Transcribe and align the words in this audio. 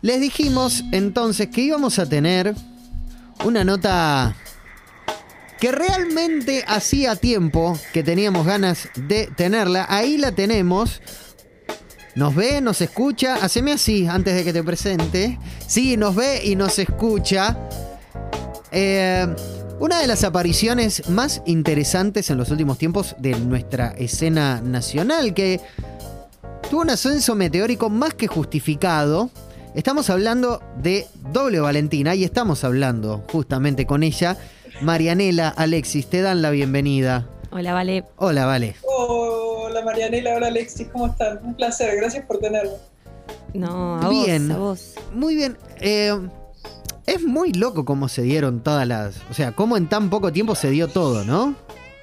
Les 0.00 0.20
dijimos 0.20 0.84
entonces 0.92 1.48
que 1.48 1.60
íbamos 1.62 1.98
a 1.98 2.08
tener 2.08 2.54
una 3.44 3.64
nota 3.64 4.36
que 5.58 5.72
realmente 5.72 6.62
hacía 6.68 7.16
tiempo 7.16 7.76
que 7.92 8.04
teníamos 8.04 8.46
ganas 8.46 8.90
de 8.94 9.26
tenerla. 9.26 9.86
Ahí 9.88 10.16
la 10.16 10.30
tenemos. 10.30 11.02
Nos 12.14 12.32
ve, 12.36 12.60
nos 12.60 12.80
escucha. 12.80 13.38
Haceme 13.42 13.72
así 13.72 14.06
antes 14.06 14.36
de 14.36 14.44
que 14.44 14.52
te 14.52 14.62
presente. 14.62 15.36
Sí, 15.66 15.96
nos 15.96 16.14
ve 16.14 16.42
y 16.44 16.54
nos 16.54 16.78
escucha. 16.78 17.58
Eh, 18.70 19.26
una 19.80 19.98
de 19.98 20.06
las 20.06 20.22
apariciones 20.22 21.08
más 21.08 21.42
interesantes 21.44 22.30
en 22.30 22.38
los 22.38 22.52
últimos 22.52 22.78
tiempos 22.78 23.16
de 23.18 23.32
nuestra 23.32 23.88
escena 23.98 24.60
nacional, 24.60 25.34
que 25.34 25.60
tuvo 26.70 26.82
un 26.82 26.90
ascenso 26.90 27.34
meteórico 27.34 27.90
más 27.90 28.14
que 28.14 28.28
justificado. 28.28 29.28
Estamos 29.78 30.10
hablando 30.10 30.60
de 30.82 31.06
Doble 31.32 31.60
Valentina 31.60 32.16
y 32.16 32.24
estamos 32.24 32.64
hablando 32.64 33.24
justamente 33.30 33.86
con 33.86 34.02
ella. 34.02 34.36
Marianela, 34.82 35.50
Alexis, 35.50 36.10
te 36.10 36.20
dan 36.20 36.42
la 36.42 36.50
bienvenida. 36.50 37.28
Hola, 37.52 37.74
Vale. 37.74 38.04
Hola, 38.16 38.44
Vale. 38.44 38.74
Hola 38.82 39.84
Marianela, 39.84 40.34
hola 40.34 40.48
Alexis, 40.48 40.88
¿cómo 40.88 41.06
están? 41.06 41.38
Un 41.44 41.54
placer, 41.54 41.94
gracias 41.96 42.24
por 42.26 42.38
tenerme. 42.38 42.72
No, 43.54 44.02
a 44.02 44.08
Bien. 44.08 44.48
vos, 44.48 44.56
a 44.56 44.58
vos. 44.58 44.94
Muy 45.14 45.36
bien. 45.36 45.56
Eh, 45.78 46.12
es 47.06 47.22
muy 47.22 47.52
loco 47.52 47.84
cómo 47.84 48.08
se 48.08 48.22
dieron 48.22 48.64
todas 48.64 48.84
las... 48.84 49.18
O 49.30 49.34
sea, 49.34 49.52
cómo 49.52 49.76
en 49.76 49.88
tan 49.88 50.10
poco 50.10 50.32
tiempo 50.32 50.56
se 50.56 50.70
dio 50.70 50.88
todo, 50.88 51.24
¿no? 51.24 51.54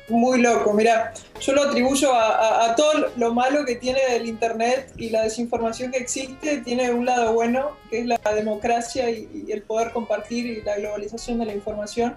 Muy 0.08 0.40
loco, 0.40 0.72
mira, 0.72 1.14
yo 1.42 1.54
lo 1.54 1.64
atribuyo 1.64 2.14
a, 2.14 2.76
todo 2.76 3.08
lo 3.18 3.34
malo 3.34 3.66
que 3.66 3.76
tiene 3.76 4.00
el 4.16 4.28
Internet 4.28 4.94
y 4.98 5.10
la 5.10 5.24
desinformación 5.24 5.92
que 5.92 5.98
existe, 5.98 6.58
tiene 6.58 6.92
un 6.92 7.08
lado 7.08 7.34
bueno, 7.34 7.72
que 7.90 8.02
es 8.02 8.06
la 8.06 8.20
democracia 8.36 9.10
y, 9.10 9.48
el 9.50 9.64
poder 9.64 9.92
compartir 9.92 10.46
y 10.46 10.62
la 10.62 10.78
globalización 10.78 11.40
de 11.40 11.46
la 11.46 11.56
información. 11.56 12.16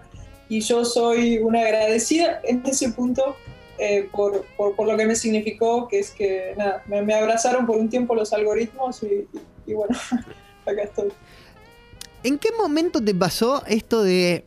Y 0.51 0.61
yo 0.61 0.85
soy 0.85 1.39
una 1.39 1.61
agradecida 1.62 2.41
en 2.45 2.62
ese 2.67 2.91
punto 2.91 3.37
eh, 3.79 4.07
por, 4.12 4.45
por- 4.57 4.87
lo 4.87 4.97
que 4.97 5.07
me 5.07 5.17
significó, 5.17 5.89
que 5.89 6.01
es 6.01 6.11
que 6.11 6.55
nada, 6.59 6.83
me, 6.87 7.15
abrazaron 7.15 7.65
por 7.67 7.77
un 7.79 7.89
tiempo 7.89 8.15
los 8.15 8.34
algoritmos 8.34 9.03
y- 9.03 9.27
y 9.67 9.73
bueno, 9.73 9.97
acá 10.67 10.83
estoy. 10.83 11.11
¿En 12.23 12.39
qué 12.39 12.51
momento 12.53 13.03
te 13.03 13.15
pasó 13.15 13.62
esto 13.67 14.03
de... 14.03 14.45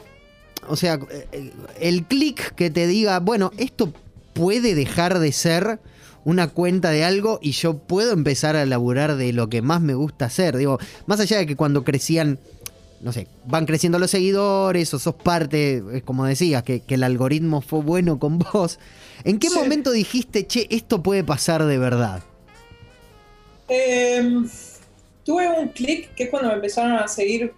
O 0.68 0.76
sea, 0.76 1.00
eh, 1.32 1.52
el 1.80 2.04
clic 2.06 2.54
que 2.56 2.70
te 2.70 2.88
diga, 2.88 3.20
bueno, 3.20 3.52
esto 3.58 3.94
puede 4.34 4.76
dejar 4.76 5.20
de 5.20 5.32
ser 5.32 5.80
una 6.24 6.48
cuenta 6.50 6.92
de 6.92 7.04
algo 7.04 7.40
y 7.42 7.52
yo 7.52 7.78
puedo 7.80 8.14
empezar 8.14 8.56
a 8.56 8.66
laburar 8.66 9.16
de 9.16 9.34
lo 9.34 9.50
que 9.50 9.62
más 9.62 9.82
me 9.82 9.96
gusta 9.96 10.26
hacer. 10.26 10.56
Digo, 10.58 10.78
más 11.08 11.20
allá 11.20 11.38
de 11.40 11.46
que 11.48 11.56
cuando 11.56 11.84
crecían, 11.84 12.38
no 13.02 13.12
sé, 13.12 13.28
van 13.48 13.66
creciendo 13.66 13.98
los 13.98 14.12
seguidores 14.12 14.94
o 14.94 15.00
sos 15.00 15.16
parte, 15.16 15.84
es 15.94 16.04
como 16.04 16.26
decías, 16.26 16.62
que, 16.64 16.82
que 16.82 16.94
el 16.96 17.04
algoritmo 17.04 17.62
fue 17.62 17.82
bueno 17.82 18.20
con 18.20 18.38
vos. 18.40 18.78
¿En 19.24 19.40
qué 19.40 19.50
Sí. 19.50 19.56
momento 19.58 19.92
dijiste, 19.92 20.46
che, 20.46 20.68
esto 20.70 21.02
puede 21.02 21.24
pasar 21.24 21.66
de 21.66 21.78
verdad? 21.80 22.22
Eh, 23.68 24.44
tuve 25.26 25.48
un 25.50 25.70
clic 25.70 26.14
que 26.16 26.24
es 26.26 26.30
cuando 26.30 26.50
me 26.50 26.56
empezaron 26.56 26.94
a 26.94 27.08
seguir 27.08 27.54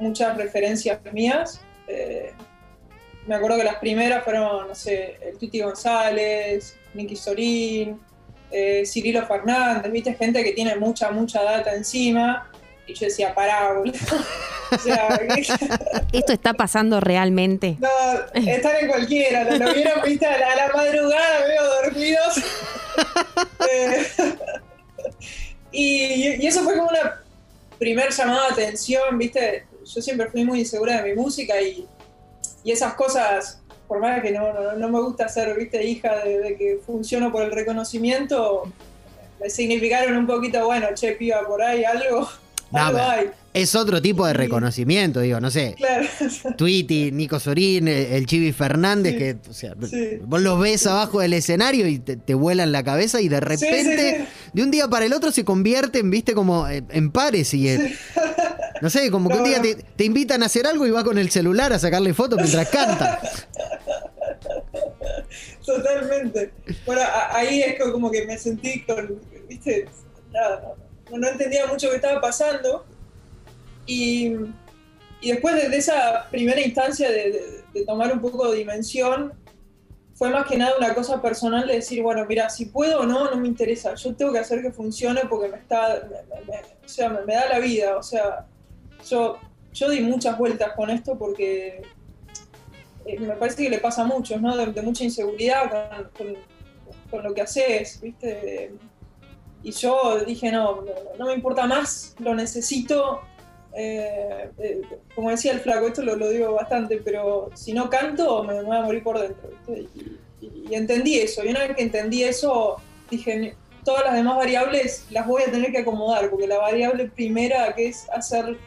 muchas 0.00 0.36
referencias 0.36 1.00
mías. 1.12 1.60
Eh, 1.88 2.32
me 3.26 3.34
acuerdo 3.34 3.56
que 3.58 3.64
las 3.64 3.76
primeras 3.76 4.24
fueron, 4.24 4.68
no 4.68 4.74
sé, 4.74 5.18
el 5.22 5.38
Tuti 5.38 5.60
González, 5.60 6.76
Nicky 6.94 7.16
Sorín, 7.16 8.00
eh, 8.50 8.84
Cirilo 8.86 9.26
Fernández, 9.26 9.90
viste, 9.90 10.14
gente 10.14 10.42
que 10.44 10.52
tiene 10.52 10.76
mucha, 10.76 11.10
mucha 11.10 11.42
data 11.42 11.74
encima. 11.74 12.50
Y 12.86 12.94
yo 12.94 13.06
decía, 13.06 13.34
pará, 13.34 13.72
boludo. 13.72 13.94
o 14.72 14.78
sea, 14.78 15.08
¿Esto 16.12 16.32
está 16.32 16.54
pasando 16.54 17.00
realmente? 17.00 17.76
no, 17.80 17.88
están 18.34 18.76
en 18.80 18.88
cualquiera, 18.88 19.44
lo, 19.44 19.58
lo 19.58 19.74
vieron, 19.74 20.00
viste, 20.04 20.26
a 20.26 20.38
la, 20.38 20.52
a 20.52 20.56
la 20.56 20.72
madrugada, 20.72 21.40
medio 21.46 21.64
dormidos. 21.82 22.34
Eh, 23.68 24.06
y, 25.70 26.42
y 26.42 26.46
eso 26.46 26.62
fue 26.62 26.76
como 26.76 26.88
una 26.88 27.20
primer 27.78 28.10
llamada 28.10 28.46
de 28.46 28.52
atención, 28.64 29.18
viste. 29.18 29.66
Yo 29.84 30.00
siempre 30.00 30.28
fui 30.30 30.44
muy 30.44 30.60
insegura 30.60 31.02
de 31.02 31.10
mi 31.10 31.20
música 31.20 31.60
y, 31.60 31.86
y 32.66 32.72
esas 32.72 32.94
cosas, 32.94 33.60
por 33.86 34.00
más 34.00 34.20
que 34.20 34.32
no, 34.32 34.52
no, 34.52 34.72
no 34.72 34.88
me 34.88 35.00
gusta 35.00 35.28
ser, 35.28 35.56
viste, 35.56 35.84
hija 35.86 36.16
de, 36.24 36.38
de 36.40 36.56
que 36.56 36.80
funciono 36.84 37.30
por 37.30 37.44
el 37.44 37.52
reconocimiento, 37.52 38.64
me 39.40 39.48
significaron 39.48 40.16
un 40.16 40.26
poquito, 40.26 40.64
bueno, 40.66 40.88
che, 40.94 41.12
piba, 41.12 41.46
por 41.46 41.62
ahí 41.62 41.84
algo, 41.84 42.28
No, 42.72 42.80
algo 42.80 42.98
hay. 42.98 43.30
Es 43.54 43.76
otro 43.76 44.02
tipo 44.02 44.26
de 44.26 44.32
reconocimiento, 44.32 45.20
digo, 45.20 45.40
no 45.40 45.52
sé. 45.52 45.76
Claro. 45.78 46.04
Tweety, 46.58 47.12
Nico 47.12 47.38
Sorín, 47.38 47.86
el, 47.86 48.26
Chivi 48.26 48.50
Fernández, 48.52 49.12
Sí. 49.12 49.18
que 49.18 49.36
o 49.48 49.52
sea, 49.54 49.74
Sí. 49.88 50.18
vos 50.24 50.42
los 50.42 50.58
ves 50.58 50.84
abajo 50.88 51.20
del 51.20 51.32
escenario 51.32 51.86
y 51.86 52.00
te, 52.00 52.16
te 52.16 52.34
vuelan 52.34 52.72
la 52.72 52.82
cabeza 52.82 53.20
y 53.20 53.28
de 53.28 53.38
repente, 53.38 54.26
de 54.52 54.62
un 54.62 54.72
día 54.72 54.88
para 54.88 55.06
el 55.06 55.12
otro 55.12 55.30
se 55.30 55.44
convierten, 55.44 56.10
viste, 56.10 56.34
como 56.34 56.66
en, 56.68 57.10
pares 57.12 57.54
y 57.54 57.68
no 58.80 58.90
sé, 58.90 59.10
como 59.10 59.28
que 59.28 59.36
un 59.36 59.44
día 59.44 59.60
te, 59.62 59.74
te 59.74 60.04
invitan 60.04 60.42
a 60.42 60.46
hacer 60.46 60.66
algo 60.66 60.86
y 60.86 60.90
va 60.90 61.02
con 61.04 61.18
el 61.18 61.30
celular 61.30 61.72
a 61.72 61.78
sacarle 61.78 62.12
fotos 62.14 62.38
mientras 62.40 62.68
canta. 62.68 63.20
Totalmente. 65.64 66.52
Bueno, 66.84 67.02
a- 67.02 67.36
ahí 67.36 67.62
es 67.62 67.78
co- 67.80 67.92
como 67.92 68.10
que 68.10 68.26
me 68.26 68.38
sentí 68.38 68.82
con, 68.84 69.20
viste, 69.48 69.88
nada, 70.32 70.74
no, 71.10 71.18
no 71.18 71.28
entendía 71.28 71.66
mucho 71.66 71.90
qué 71.90 71.96
estaba 71.96 72.20
pasando. 72.20 72.84
Y, 73.86 74.32
y 75.20 75.30
después 75.32 75.54
de, 75.54 75.76
esa 75.76 76.28
primera 76.30 76.60
instancia 76.60 77.10
de, 77.10 77.30
de- 77.32 77.64
de 77.74 77.84
tomar 77.84 78.12
un 78.12 78.20
poco 78.20 78.50
de 78.50 78.58
dimensión, 78.58 79.32
fue 80.14 80.30
más 80.30 80.46
que 80.46 80.56
nada 80.56 80.72
una 80.78 80.94
cosa 80.94 81.20
personal 81.20 81.66
de 81.66 81.74
decir, 81.74 82.02
bueno, 82.02 82.24
mira, 82.26 82.48
si 82.48 82.66
puedo 82.66 83.00
o 83.00 83.06
no, 83.06 83.30
no 83.30 83.36
me 83.36 83.48
interesa. 83.48 83.94
Yo 83.96 84.14
tengo 84.16 84.32
que 84.32 84.38
hacer 84.38 84.62
que 84.62 84.72
funcione 84.72 85.22
porque 85.28 85.48
me 85.48 85.58
está, 85.58 86.00
me- 86.08 86.34
me- 86.36 86.44
me- 86.52 86.60
o 86.84 86.88
sea, 86.88 87.10
me, 87.10 87.22
me 87.26 87.34
da 87.34 87.48
la 87.48 87.58
vida. 87.58 87.96
O 87.98 88.02
sea, 88.02 88.46
yo, 89.08 89.38
yo 89.72 89.90
di 89.90 90.00
muchas 90.00 90.36
vueltas 90.38 90.72
con 90.72 90.90
esto 90.90 91.16
porque 91.18 91.82
eh, 93.06 93.20
me 93.20 93.34
parece 93.36 93.62
que 93.62 93.70
le 93.70 93.78
pasa 93.78 94.02
a 94.02 94.06
muchos, 94.06 94.40
¿no? 94.40 94.56
De, 94.56 94.82
mucha 94.82 95.04
inseguridad 95.04 95.70
con, 96.16 96.36
lo 97.22 97.34
que 97.34 97.42
haces, 97.42 98.00
¿viste? 98.00 98.72
Y 99.62 99.70
yo 99.70 100.20
dije, 100.26 100.50
no, 100.52 100.84
no, 101.18 101.26
me 101.26 101.34
importa 101.34 101.66
más, 101.66 102.14
lo 102.18 102.34
necesito. 102.34 103.20
Eh, 103.74 104.50
eh, 104.58 104.80
como 105.14 105.30
decía 105.30 105.52
el 105.52 105.60
flaco, 105.60 105.86
esto 105.86 106.02
lo, 106.02 106.28
digo 106.28 106.52
bastante, 106.52 106.98
pero 106.98 107.50
si 107.54 107.72
no 107.72 107.90
canto 107.90 108.42
me, 108.42 108.62
voy 108.62 108.76
a 108.76 108.82
morir 108.82 109.02
por 109.02 109.20
dentro, 109.20 109.50
¿viste? 109.50 109.88
Y 110.40 110.74
entendí 110.74 111.18
eso, 111.18 111.44
y 111.44 111.48
una 111.48 111.60
vez 111.60 111.76
que 111.76 111.82
entendí 111.82 112.22
eso, 112.22 112.76
dije, 113.10 113.54
todas 113.84 114.04
las 114.04 114.14
demás 114.14 114.36
variables 114.36 115.06
las 115.10 115.26
voy 115.26 115.42
a 115.42 115.50
tener 115.50 115.72
que 115.72 115.78
acomodar, 115.78 116.28
porque 116.28 116.46
la 116.46 116.58
variable 116.58 117.08
primera, 117.08 117.74
que 117.74 117.88
es 117.88 118.08
hacer 118.10 118.58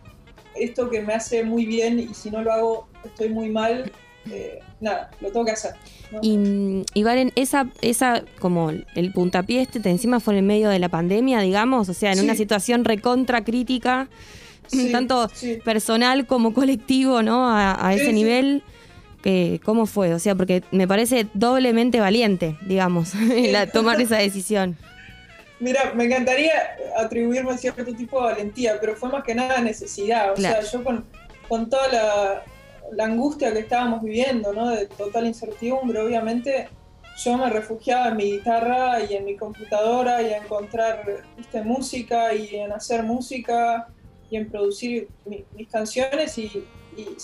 esto 0.60 0.90
que 0.90 1.02
me 1.02 1.14
hace 1.14 1.44
muy 1.44 1.66
bien, 1.66 2.00
y 2.00 2.14
si 2.14 2.30
no 2.32 2.42
lo 2.42 2.52
hago, 2.52 2.88
estoy 3.06 3.30
muy 3.30 3.50
mal, 3.50 3.92
eh, 4.32 4.60
nada, 4.80 5.10
lo 5.22 5.32
tengo 5.32 5.46
que 5.46 5.52
hacer. 5.52 5.72
¿no? 6.12 6.20
Y, 6.22 6.84
y 6.94 7.04
Valen, 7.04 7.32
esa, 7.36 7.68
esa, 7.82 8.24
como 8.40 8.70
el 8.72 9.12
puntapié 9.14 9.62
este, 9.62 9.80
te 9.80 9.90
encima 9.90 10.20
fue 10.20 10.34
en 10.34 10.40
el 10.40 10.46
medio 10.46 10.70
de 10.70 10.80
la 10.80 10.90
pandemia, 10.90 11.40
digamos, 11.42 11.90
o 11.90 11.94
sea, 11.94 12.12
en 12.12 12.20
Sí. 12.20 12.24
una 12.24 12.36
situación 12.36 12.86
recontra 12.86 13.44
crítica, 13.44 14.08
Sí, 14.68 14.90
tanto 14.92 15.30
sí. 15.34 15.58
personal 15.66 16.28
como 16.28 16.54
colectivo, 16.54 17.24
¿no? 17.24 17.50
A, 17.50 17.94
ese 17.94 18.14
nivel. 18.14 18.64
Que, 19.24 19.60
¿Cómo 19.66 19.86
fue? 19.86 20.14
O 20.14 20.20
sea, 20.20 20.34
porque 20.36 20.64
me 20.72 20.88
parece 20.88 21.28
doblemente 21.34 22.00
valiente, 22.00 22.56
digamos, 22.66 23.14
la- 23.52 23.68
tomar 23.70 24.00
esa 24.02 24.16
decisión. 24.18 24.78
Mira, 25.60 25.92
me 25.94 26.06
encantaría 26.06 26.54
atribuirme 26.98 27.58
cierto 27.58 27.84
tipo 27.94 28.20
de 28.22 28.34
valentía, 28.34 28.78
pero 28.80 28.96
fue 28.96 29.10
más 29.10 29.24
que 29.24 29.36
nada 29.36 29.60
necesidad. 29.60 30.32
O 30.32 30.36
Claro. 30.36 30.62
sea, 30.62 30.72
yo 30.72 30.84
con, 30.84 31.06
con 31.48 31.70
toda 31.70 31.88
la, 31.90 32.44
la 32.94 33.04
angustia 33.06 33.52
que 33.52 33.60
estábamos 33.60 34.02
viviendo, 34.02 34.54
¿no? 34.54 34.70
De 34.70 34.86
total 34.88 35.26
incertidumbre, 35.28 36.00
obviamente, 36.00 36.70
yo 37.24 37.38
me 37.38 37.50
refugiaba 37.50 38.08
en 38.08 38.16
mi 38.18 38.24
guitarra 38.38 39.04
y 39.04 39.14
en 39.16 39.26
mi 39.26 39.36
computadora 39.36 40.22
y 40.22 40.32
a 40.32 40.38
encontrar 40.38 41.04
¿viste, 41.36 41.62
música 41.62 42.34
y 42.34 42.56
en 42.56 42.72
hacer 42.72 43.04
música 43.04 43.90
y 44.32 44.38
en 44.38 44.50
producir 44.50 45.10
mi- 45.26 45.44
mis 45.56 45.68
canciones 45.70 46.38
y, 46.38 46.44
y- 46.96 47.18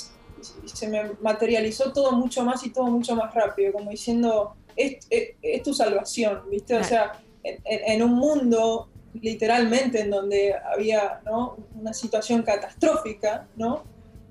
y 0.63 0.67
se 0.67 0.87
me 0.89 1.11
materializó 1.21 1.93
todo 1.93 2.11
mucho 2.11 2.43
más 2.43 2.65
y 2.65 2.71
todo 2.71 2.85
mucho 2.87 3.15
más 3.15 3.33
rápido, 3.33 3.71
como 3.71 3.89
diciendo, 3.91 4.55
es, 4.75 4.97
es- 5.09 5.29
es 5.41 5.63
tu 5.63 5.73
salvación, 5.73 6.41
¿viste? 6.51 6.75
O 6.75 6.83
sea, 6.83 7.13
en, 7.63 8.01
un 8.03 8.13
mundo 8.15 8.89
literalmente 9.21 10.01
en 10.01 10.09
donde 10.09 10.53
había 10.73 11.21
¿no? 11.25 11.57
una 11.79 11.93
situación 11.93 12.41
catastrófica, 12.43 13.47
¿no? 13.55 13.83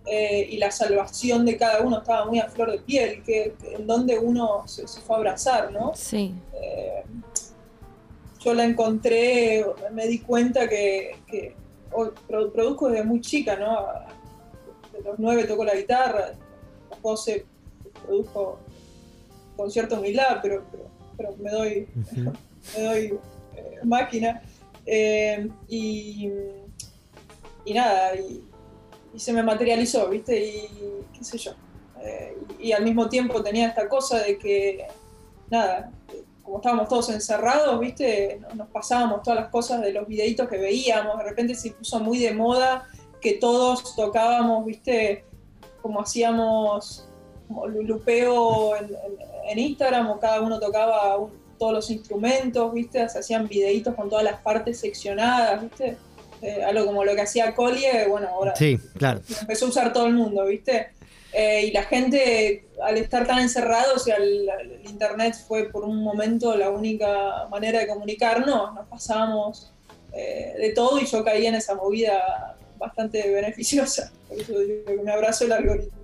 Eh, 0.06 0.46
y 0.50 0.58
la 0.58 0.70
salvación 0.70 1.46
de 1.46 1.56
cada 1.56 1.80
uno 1.80 1.98
estaba 1.98 2.26
muy 2.26 2.38
a 2.38 2.48
flor 2.50 2.70
de 2.70 2.78
piel, 2.78 3.22
que, 3.22 3.54
que 3.60 3.74
en 3.76 3.86
donde 3.86 4.18
uno 4.18 4.66
se, 4.66 4.86
se 4.86 5.00
fue 5.00 5.16
a 5.16 5.18
abrazar, 5.20 5.72
¿no? 5.72 5.92
Sí. 5.94 6.34
Eh, 6.60 7.02
yo 8.40 8.52
la 8.52 8.64
encontré, 8.64 9.64
me 9.92 10.06
di 10.06 10.18
cuenta 10.18 10.68
que, 10.68 11.16
que 11.26 11.54
produzco 12.52 12.90
desde 12.90 13.04
muy 13.04 13.20
chica, 13.22 13.56
¿no? 13.56 13.70
A- 13.78 14.06
De 14.92 15.00
los 15.02 15.18
nueve 15.18 15.44
toco 15.44 15.64
la 15.64 15.74
guitarra, 15.74 16.26
a 16.26 16.90
los 16.90 17.02
12 17.02 17.46
produzco 18.04 18.58
conciertos 19.56 19.96
en 19.98 20.02
mi 20.02 20.12
lab, 20.12 20.42
pero, 20.42 20.62
pero, 20.70 20.84
pero 21.16 21.34
me 21.38 21.50
doy, 21.50 21.88
Ujú. 21.96 22.32
Me 22.76 22.82
doy 22.82 23.18
máquina. 23.84 24.42
Eh, 24.86 25.48
y, 25.68 26.30
y 27.64 27.74
nada, 27.74 28.14
y, 28.16 28.42
se 29.16 29.32
me 29.32 29.42
materializó, 29.42 30.08
¿viste? 30.08 30.46
Y 30.46 30.68
qué 31.16 31.24
sé 31.24 31.38
yo. 31.38 31.52
Eh, 32.02 32.36
y, 32.58 32.72
al 32.72 32.82
mismo 32.84 33.08
tiempo 33.08 33.42
tenía 33.42 33.68
esta 33.68 33.88
cosa 33.88 34.18
de 34.18 34.36
que, 34.38 34.86
nada, 35.50 35.90
como 36.42 36.56
estábamos 36.58 36.88
todos 36.88 37.08
encerrados, 37.10 37.78
¿viste? 37.80 38.40
Nos, 38.54 38.68
pasábamos 38.68 39.22
todas 39.22 39.40
las 39.40 39.48
cosas 39.50 39.80
de 39.80 39.92
los 39.92 40.06
videitos 40.06 40.48
que 40.48 40.58
veíamos, 40.58 41.16
de 41.18 41.24
repente 41.24 41.54
se 41.54 41.70
puso 41.70 42.00
muy 42.00 42.18
de 42.18 42.34
moda 42.34 42.86
que 43.20 43.34
todos 43.34 43.94
tocábamos, 43.96 44.66
¿viste? 44.66 45.24
Como 45.80 46.00
hacíamos 46.00 47.08
como 47.48 47.66
lu- 47.66 47.82
lupeo 47.82 48.74
en- 48.76 48.90
en 49.48 49.58
Instagram 49.58 50.10
o 50.10 50.18
cada 50.18 50.40
uno 50.40 50.58
tocaba 50.58 51.16
un- 51.18 51.43
todos 51.58 51.72
los 51.72 51.90
instrumentos, 51.90 52.72
¿viste? 52.72 53.08
Se 53.08 53.18
hacían 53.18 53.48
videitos 53.48 53.94
con 53.94 54.08
todas 54.08 54.24
las 54.24 54.40
partes 54.40 54.80
seccionadas, 54.80 55.62
¿viste? 55.62 55.96
Eh, 56.42 56.62
algo 56.62 56.86
como 56.86 57.04
lo 57.04 57.14
que 57.14 57.22
hacía 57.22 57.54
Collie, 57.54 58.06
bueno, 58.06 58.28
ahora 58.28 58.54
Sí, 58.54 58.78
claro. 58.98 59.20
empezó 59.40 59.66
a 59.66 59.68
usar 59.68 59.92
todo 59.92 60.06
el 60.06 60.14
mundo, 60.14 60.44
¿viste? 60.44 60.88
Eh, 61.32 61.66
y 61.66 61.72
la 61.72 61.82
gente, 61.82 62.66
al 62.82 62.96
estar 62.96 63.26
tan 63.26 63.38
encerrados, 63.38 63.96
o 63.96 63.98
sea, 63.98 64.16
el, 64.16 64.48
internet 64.84 65.34
fue 65.48 65.64
por 65.64 65.84
un 65.84 66.02
momento 66.02 66.56
la 66.56 66.70
única 66.70 67.48
manera 67.50 67.80
de 67.80 67.88
comunicarnos, 67.88 68.74
nos 68.74 68.86
pasábamos 68.86 69.72
eh, 70.12 70.54
de 70.58 70.70
todo 70.70 71.00
y 71.00 71.06
yo 71.06 71.24
caí 71.24 71.46
en 71.46 71.56
esa 71.56 71.74
movida 71.74 72.56
bastante 72.78 73.28
beneficiosa. 73.30 74.12
Por 74.28 74.38
eso 74.38 74.58
digo 74.60 75.02
me 75.02 75.10
abrazo 75.10 75.44
el 75.44 75.52
algoritmo. 75.52 75.98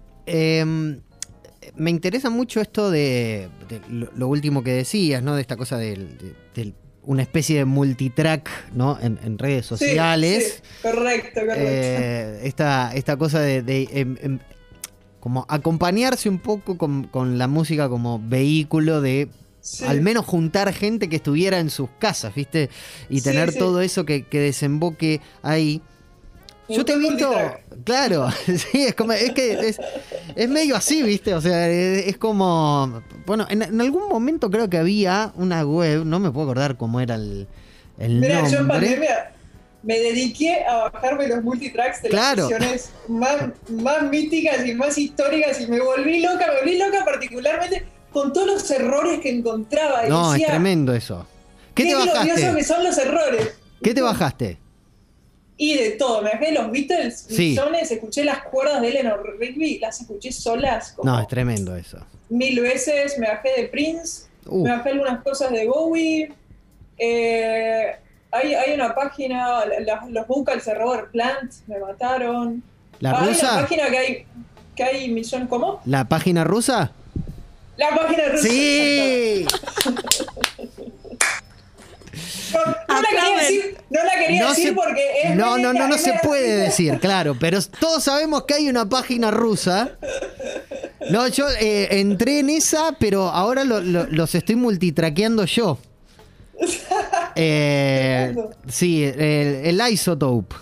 Me 1.77 1.91
interesa 1.91 2.31
mucho 2.31 2.61
esto 2.61 2.91
de, 2.91 3.49
de 3.69 3.81
lo, 3.91 4.11
lo 4.17 4.29
último 4.29 4.63
que 4.65 4.73
decías, 4.73 5.23
¿no? 5.23 5.35
De 5.35 5.43
esta 5.43 5.57
cosa 5.57 5.77
del- 5.77 6.17
de, 6.19 6.35
del- 6.55 6.75
una 7.03 7.23
especie 7.23 7.57
de 7.57 7.65
multitrack, 7.65 8.73
¿no? 8.75 8.99
En, 9.01 9.19
en 9.25 9.39
redes 9.39 9.67
sociales. 9.67 10.63
sí, 10.63 10.79
correcto, 10.83 11.41
correcto. 11.41 11.55
Eh, 11.65 12.41
esta, 12.45 12.93
esta 12.95 13.17
cosa 13.17 13.41
de, 13.41 13.63
de, 13.63 13.89
em, 13.93 14.17
em, 14.21 14.39
como 15.19 15.45
acompañarse 15.49 16.29
un 16.29 16.39
poco 16.39 16.77
con, 16.79 17.05
con 17.05 17.37
la 17.39 17.47
música 17.49 17.89
como 17.89 18.19
vehículo 18.23 19.01
de 19.01 19.29
Sí. 19.63 19.85
al 19.87 20.01
menos 20.01 20.25
juntar 20.25 20.73
gente 20.73 21.11
que 21.11 21.17
estuviera 21.17 21.59
en 21.59 21.69
sus 21.69 21.91
casas, 21.99 22.35
¿viste? 22.35 22.71
Y 23.11 23.21
tener 23.21 23.55
todo 23.55 23.83
eso 23.83 24.07
que, 24.07 24.23
que 24.25 24.41
desemboque 24.41 25.21
ahí. 25.43 25.83
Yo 26.71 26.85
te 26.85 26.93
he 26.93 26.99
visto, 26.99 27.31
claro, 27.85 28.29
sí, 28.47 28.85
es 28.85 28.95
como, 28.95 29.13
es 29.13 29.33
que 29.33 29.53
es, 29.69 29.79
es 30.37 30.49
medio 30.49 30.77
así, 30.77 31.03
¿viste? 31.03 31.35
O 31.35 31.41
sea, 31.41 31.69
es, 31.69 32.07
es 32.09 32.17
como, 32.19 33.03
bueno, 33.27 33.47
en, 33.51 33.63
en 33.63 33.81
algún 33.81 34.09
momento 34.09 34.51
creo 34.51 34.69
que 34.71 34.79
había 34.79 35.33
una 35.37 35.65
web, 35.65 36.05
no 36.05 36.19
me 36.21 36.31
puedo 36.31 36.47
acordar 36.51 36.77
cómo 36.77 37.01
era 37.01 37.15
el, 37.17 37.47
el 37.99 38.21
Mira, 38.21 38.41
yo 38.49 38.59
en 38.61 38.67
nombre. 38.69 38.79
pandemia 38.79 39.33
me 39.83 39.99
dediqué 39.99 40.63
a 40.65 40.91
bajarme 40.91 41.27
los 41.29 41.43
multitracks 41.43 42.03
de 42.03 42.11
Claro. 42.11 42.43
las 42.43 42.51
canciones 42.51 42.91
más, 43.09 43.37
más 43.71 44.03
míticas 44.11 44.67
y 44.67 44.75
más 44.75 44.99
históricas 44.99 45.61
y 45.61 45.67
me 45.67 45.81
volví 45.81 46.21
loca, 46.21 46.47
me 46.49 46.61
volví 46.61 46.79
loca 46.79 47.05
particularmente 47.05 47.87
con 48.13 48.33
todos 48.33 48.47
los 48.47 48.71
errores 48.71 49.21
que 49.21 49.31
encontraba. 49.31 50.07
Y 50.07 50.11
No, 50.11 50.35
es 50.35 50.45
tremendo 50.45 50.93
eso. 50.95 51.27
¿Qué 51.75 51.85
te 51.85 51.89
qué 51.91 51.95
que 51.95 52.11
bajaste? 52.11 52.65
son 52.65 52.85
los 52.85 52.99
errores. 52.99 53.55
¿Qué 53.83 53.95
te 53.95 54.03
bajaste? 54.03 54.59
Y 55.63 55.75
de 55.77 55.91
todo, 55.91 56.23
me 56.23 56.31
bajé 56.31 56.53
los 56.53 56.71
Beatles, 56.73 57.27
Sí. 57.29 57.51
millones, 57.51 57.91
escuché 57.91 58.25
las 58.25 58.45
cuerdas 58.45 58.81
de 58.81 58.89
Eleanor 58.89 59.37
Rigby, 59.39 59.79
las 59.79 60.01
escuché 60.01 60.33
solas 60.33 60.93
como 60.93 61.11
No, 61.13 61.21
es 61.21 61.29
tremendo 61.29 61.77
eso. 61.77 61.99
mil 62.31 62.61
veces, 62.61 63.19
me 63.19 63.29
bajé 63.29 63.51
de 63.59 63.65
Prince, 63.69 64.23
Uh, 64.47 64.65
me 64.65 64.71
bajé 64.71 64.89
algunas 64.89 65.23
cosas 65.23 65.53
de 65.53 65.67
Bowie. 65.67 66.33
eh, 66.97 67.95
hay, 68.33 68.55
hay 68.55 68.73
una 68.75 68.95
página, 68.95 69.65
la- 69.67 70.07
los 70.09 70.27
vocals 70.27 70.65
de 70.65 70.75
Robert 70.75 71.11
Plant 71.11 71.53
me 71.67 71.79
mataron. 71.79 72.63
¿La 73.01 73.11
hay 73.11 73.17
una 73.19 73.27
rusa? 73.29 73.61
página 73.61 73.91
que 73.91 73.99
hay, 73.99 74.27
que 74.77 74.83
hay 74.85 75.09
millón, 75.09 75.47
¿cómo? 75.47 75.81
¿La 75.85 76.05
página 76.09 76.43
rusa? 76.45 76.93
La 77.77 77.91
página 77.97 78.29
rusa. 78.29 78.49
Sí. 78.49 79.47
No, 82.53 82.65
no 82.65 83.01
la 83.03 83.09
quería 83.09 83.37
decir, 83.39 83.77
no 83.91 84.05
la 84.05 84.13
quería 84.19 84.41
No 84.43 84.49
decir 84.51 84.69
se- 84.69 84.73
porque 84.75 85.05
es 85.25 85.37
No, 85.37 85.59
no, 85.59 85.73
no, 85.73 85.89
no 85.89 85.99
se 85.99 86.15
puede 86.23 86.57
decir, 86.57 86.99
claro, 87.01 87.37
pero 87.39 87.59
todos 87.63 88.05
sabemos 88.05 88.45
que 88.45 88.55
hay 88.55 88.69
una 88.69 88.89
página 88.89 89.31
rusa. 89.31 89.93
No, 91.11 91.27
yo 91.29 91.47
eh, 91.61 92.01
entré 92.01 92.41
en 92.41 92.51
esa, 92.51 92.93
pero 92.99 93.29
ahora 93.29 93.65
lo- 93.65 93.81
lo- 93.81 94.07
los 94.07 94.35
estoy 94.35 94.57
multitraqueando 94.57 95.45
yo. 95.45 95.79
Eh, 97.37 98.35
sí, 98.69 99.05
el, 99.05 99.81
el 99.81 99.81
Isotope. 99.93 100.57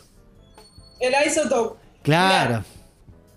El 1.01 1.15
Isotope. 1.27 1.79
Claro. 2.03 2.63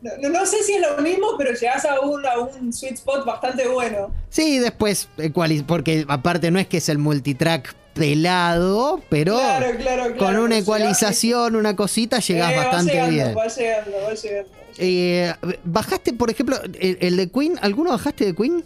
Mira, 0.02 0.18
no, 0.22 0.30
no 0.30 0.46
sé 0.46 0.62
si 0.64 0.74
es 0.74 0.82
lo 0.82 1.02
mismo, 1.02 1.28
pero 1.38 1.52
llegás 1.54 1.86
a 1.86 2.00
un, 2.02 2.26
a 2.26 2.38
un 2.40 2.74
sweet 2.74 2.96
spot 2.96 3.26
bastante 3.26 3.68
bueno. 3.68 4.14
Sí, 4.30 4.60
después, 4.60 5.08
ecuali- 5.18 5.64
porque 5.66 6.06
aparte 6.08 6.52
no 6.52 6.60
es 6.60 6.68
que 6.68 6.78
es 6.78 6.90
el 6.90 6.98
multitrack 6.98 7.74
pelado, 7.94 9.02
pero 9.10 9.36
Claro, 9.38 9.78
claro, 9.78 10.04
claro. 10.04 10.18
con 10.18 10.38
una 10.38 10.56
Llegás- 10.56 10.62
ecualización, 10.64 11.56
una 11.56 11.76
cosita, 11.76 12.20
llegás 12.20 12.52
Eh, 12.52 12.56
va 12.56 12.64
bastante 12.64 12.92
llegando, 12.94 13.12
bien. 13.14 13.38
Va 13.38 13.48
llegando, 13.48 13.92
va 14.08 14.14
llegando. 14.14 14.52
Eh, 14.78 15.34
¿Bajaste, 15.64 16.14
por 16.14 16.30
ejemplo, 16.32 16.58
el, 16.80 16.98
el 17.02 17.18
de 17.18 17.30
Queen? 17.30 17.60
¿Alguno 17.62 17.90
bajaste 17.92 18.26
de 18.26 18.36
Queen? 18.36 18.64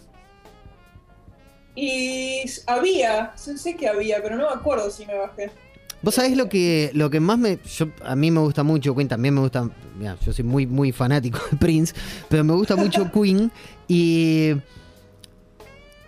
Y 1.74 2.42
había, 2.66 3.32
sé 3.36 3.58
sé 3.58 3.76
que 3.76 3.88
había, 3.88 4.22
pero 4.22 4.36
no 4.36 4.48
me 4.48 4.54
acuerdo 4.54 4.90
si 4.90 5.04
me 5.04 5.14
bajé. 5.14 5.50
Vos 6.02 6.14
sabés 6.14 6.36
lo 6.36 6.48
que, 6.48 6.90
lo 6.94 7.10
que 7.10 7.20
más 7.20 7.38
me. 7.38 7.58
Yo, 7.76 7.88
a 8.04 8.14
mí 8.16 8.30
me 8.30 8.40
gusta 8.40 8.62
mucho 8.62 8.94
Queen, 8.94 9.08
también 9.08 9.34
me 9.34 9.40
gusta. 9.40 9.68
mirá, 9.98 10.16
yo 10.24 10.32
soy 10.32 10.44
muy, 10.44 10.66
muy 10.66 10.92
fanático 10.92 11.38
de 11.50 11.56
Prince, 11.58 11.94
pero 12.28 12.44
me 12.44 12.54
gusta 12.54 12.76
mucho 12.76 13.10
Queen. 13.12 13.50
Y. 13.88 14.52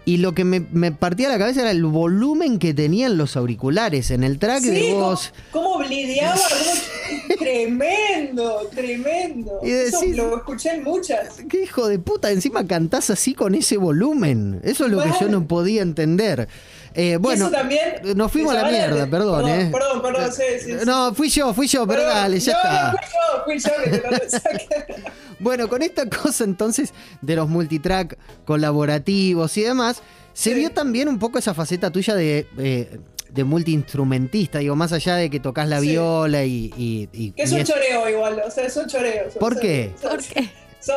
Y 0.08 0.16
lo 0.16 0.32
que 0.34 0.42
me, 0.42 0.60
me 0.72 0.90
partía 0.90 1.28
la 1.28 1.38
cabeza 1.38 1.60
era 1.60 1.70
el 1.70 1.84
volumen 1.84 2.58
que 2.58 2.72
tenían 2.72 3.18
los 3.18 3.36
auriculares 3.36 4.10
en 4.10 4.24
el 4.24 4.38
track 4.38 4.62
de 4.62 4.80
Sí, 4.80 4.92
cómo, 4.92 5.04
voz. 5.04 5.32
cómo 5.52 5.78
blideaba, 5.80 6.40
tremendo, 7.38 8.70
tremendo. 8.74 9.60
Y 9.62 9.70
Eso 9.70 10.00
lo 10.14 10.38
escuché 10.38 10.76
en 10.76 10.84
muchas. 10.84 11.36
¿Qué 11.50 11.64
hijo 11.64 11.88
de 11.88 11.98
puta? 11.98 12.30
Encima 12.30 12.66
cantás 12.66 13.10
así 13.10 13.34
con 13.34 13.54
ese 13.54 13.76
volumen. 13.76 14.62
Eso 14.64 14.86
es 14.86 14.92
lo 14.92 15.02
que 15.02 15.10
yo 15.20 15.28
no 15.28 15.46
podía 15.46 15.82
entender. 15.82 16.48
Eh, 16.94 17.18
bueno, 17.20 17.48
eso 17.48 17.54
también, 17.54 18.00
nos 18.16 18.32
fuimos 18.32 18.54
a 18.54 18.62
la 18.62 18.70
mierda, 18.70 19.06
perdón, 19.06 19.44
perdón, 19.44 19.60
eh. 19.60 19.68
Perdón, 19.70 20.02
perdón, 20.02 20.32
sí, 20.32 20.42
sí. 20.64 20.72
No, 20.86 21.14
fui 21.14 21.28
yo, 21.28 21.52
fui 21.52 21.68
yo, 21.68 21.86
pero 21.86 22.02
dale, 22.02 22.40
ya 22.40 22.52
no, 22.54 22.58
está. 22.58 22.92
No, 22.92 23.44
fui 23.44 23.58
yo, 23.58 23.70
fui 23.70 23.82
yo 23.84 23.84
que 23.84 23.98
te 23.98 24.10
lo. 24.10 25.08
Bueno, 25.40 25.68
con 25.68 25.82
esta 25.82 26.08
cosa 26.08 26.42
entonces 26.44 26.92
de 27.20 27.36
los 27.36 27.48
multitrack 27.48 28.18
colaborativos 28.44 29.56
y 29.56 29.62
demás, 29.62 29.97
se 30.38 30.50
Sí. 30.50 30.54
vio 30.54 30.70
también 30.70 31.08
un 31.08 31.18
poco 31.18 31.38
esa 31.40 31.52
faceta 31.52 31.90
tuya 31.90 32.14
de, 32.14 32.46
eh, 32.58 33.00
de 33.30 33.44
multiinstrumentista, 33.44 34.58
digo, 34.60 34.76
más 34.76 34.92
allá 34.92 35.16
de 35.16 35.30
que 35.30 35.40
tocas 35.40 35.68
la 35.68 35.80
Sí. 35.80 35.88
viola 35.88 36.44
y... 36.44 36.72
y- 36.76 37.08
y- 37.12 37.32
Que 37.32 37.42
es 37.42 37.50
y 37.50 37.54
un 37.54 37.60
es- 37.62 37.68
choreo 37.68 38.08
igual, 38.08 38.40
o 38.46 38.50
sea, 38.50 38.64
es 38.66 38.76
un 38.76 38.86
choreo. 38.86 39.28
¿Por 39.40 39.54
Soy- 39.54 39.62
qué? 39.62 39.92
soy- 40.00 40.10
¿Por 40.10 40.18
qué? 40.24 40.50
Soy, 40.80 40.94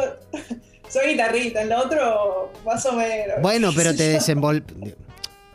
soy 0.90 1.12
guitarrista, 1.14 1.64
en 1.64 1.70
lo 1.70 1.80
otro 1.80 2.52
más 2.66 2.86
o 2.86 2.94
menos. 2.94 3.42
Bueno, 3.42 3.72
pero 3.76 3.96
te 3.96 4.04
desenvol... 4.10 4.64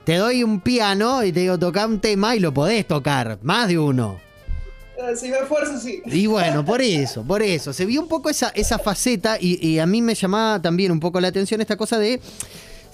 Te 0.05 0.17
doy 0.17 0.43
un 0.45 0.61
piano 0.61 1.25
y 1.25 1.33
te 1.33 1.41
digo, 1.41 1.59
toca 1.59 1.85
un 1.87 2.01
tema 2.01 2.35
y 2.37 2.41
lo 2.41 2.53
podés 2.55 2.87
tocar, 2.87 3.39
más 3.43 3.69
de 3.69 3.79
uno. 3.79 4.19
Eh, 4.99 5.17
Si 5.17 5.29
me 5.29 5.39
esfuerzo, 5.39 5.79
sí. 5.81 6.01
Y 6.07 6.27
bueno, 6.27 6.65
por 6.65 6.81
eso, 6.83 7.23
por 7.25 7.43
eso. 7.43 7.73
Se 7.73 7.85
vio 7.87 8.01
un 8.03 8.09
poco 8.09 8.31
esa, 8.31 8.51
esa 8.55 8.79
faceta 8.79 9.37
y, 9.41 9.65
y 9.67 9.79
a 9.79 9.87
mí 9.87 10.03
me 10.03 10.15
llamaba 10.15 10.61
también 10.63 10.91
un 10.93 11.01
poco 11.01 11.21
la 11.21 11.29
atención 11.29 11.61
esta 11.61 11.77
cosa 11.77 11.99
de 11.99 12.21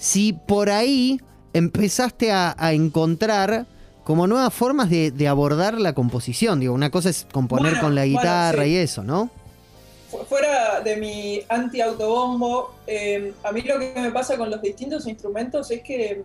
si 0.03 0.33
por 0.33 0.69
ahí 0.69 1.17
empezaste 1.53 2.29
a, 2.33 2.53
a 2.57 2.73
encontrar 2.73 3.65
como 4.03 4.27
nuevas 4.27 4.53
formas 4.53 4.89
de, 4.89 5.11
de 5.11 5.27
abordar 5.29 5.79
la 5.79 5.93
composición. 5.93 6.59
Digo, 6.59 6.73
una 6.73 6.89
cosa 6.89 7.09
es 7.09 7.25
componer 7.31 7.71
Bueno, 7.73 7.81
con 7.81 7.95
la 7.95 8.01
bueno, 8.01 8.17
guitarra 8.19 8.63
sí. 8.65 8.69
y 8.71 8.75
eso, 8.75 9.01
¿no? 9.01 9.29
Fu- 10.11 10.25
Fuera 10.25 10.81
de 10.81 10.97
mi 10.97 11.41
anti-autobombo, 11.47 12.75
eh, 12.85 13.33
a 13.43 13.53
mí 13.53 13.61
lo 13.61 13.79
que 13.79 13.93
me 13.95 14.11
pasa 14.11 14.37
con 14.37 14.49
los 14.49 14.61
distintos 14.61 15.07
instrumentos 15.07 15.71
es 15.71 15.81
que 15.81 16.23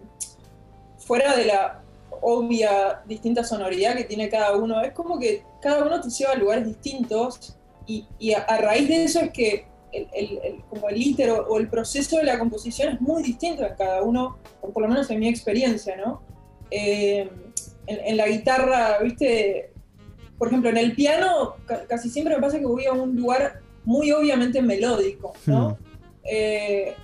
fuera 0.99 1.37
de 1.37 1.45
la 1.45 1.81
obvia 2.21 3.01
distinta 3.07 3.45
sonoridad 3.45 3.95
que 3.95 4.05
tiene 4.05 4.29
cada 4.29 4.57
uno, 4.57 4.81
es 4.83 4.93
como 4.93 5.21
que 5.21 5.45
cada 5.63 5.85
uno 5.85 6.01
te 6.01 6.11
lleva 6.11 6.33
a 6.33 6.37
lugares 6.37 6.67
distintos 6.67 7.55
y, 7.87 8.05
y 8.19 8.33
a, 8.33 8.39
a 8.41 8.59
raíz 8.59 8.89
de 8.89 9.05
eso 9.05 9.21
es 9.21 9.31
que 9.31 9.67
el, 9.93 10.09
el- 10.15 10.39
el- 10.45 10.65
como 10.69 10.89
el 10.89 10.97
íter 11.01 11.31
o, 11.31 11.47
o 11.49 11.59
el 11.59 11.69
proceso 11.69 12.17
de 12.19 12.25
la 12.25 12.39
composición 12.39 12.95
es 12.95 13.01
muy 13.01 13.23
distinto 13.23 13.65
en 13.65 13.75
cada 13.77 14.03
uno, 14.03 14.39
o 14.61 14.71
por 14.73 14.83
lo 14.83 14.89
menos 14.89 15.11
en 15.11 15.19
mi 15.21 15.29
experiencia, 15.29 15.97
¿no? 15.97 16.23
Eh, 16.71 17.29
en, 17.87 18.01
en 18.05 18.17
la 18.17 18.29
guitarra, 18.29 18.99
viste, 19.03 19.73
por 20.39 20.49
ejemplo, 20.49 20.71
en 20.71 20.77
el 20.77 20.95
piano 20.95 21.57
ca- 21.67 21.87
casi 21.87 22.11
siempre 22.11 22.35
me 22.35 22.41
pasa 22.43 22.59
que 22.59 22.67
voy 22.67 22.85
a 22.85 22.93
un 22.93 23.17
lugar 23.17 23.61
muy 23.85 24.13
obviamente 24.13 24.61
melódico, 24.61 25.33
¿no? 25.47 25.71
Hmm. 25.71 25.75
Eh, 26.25 26.95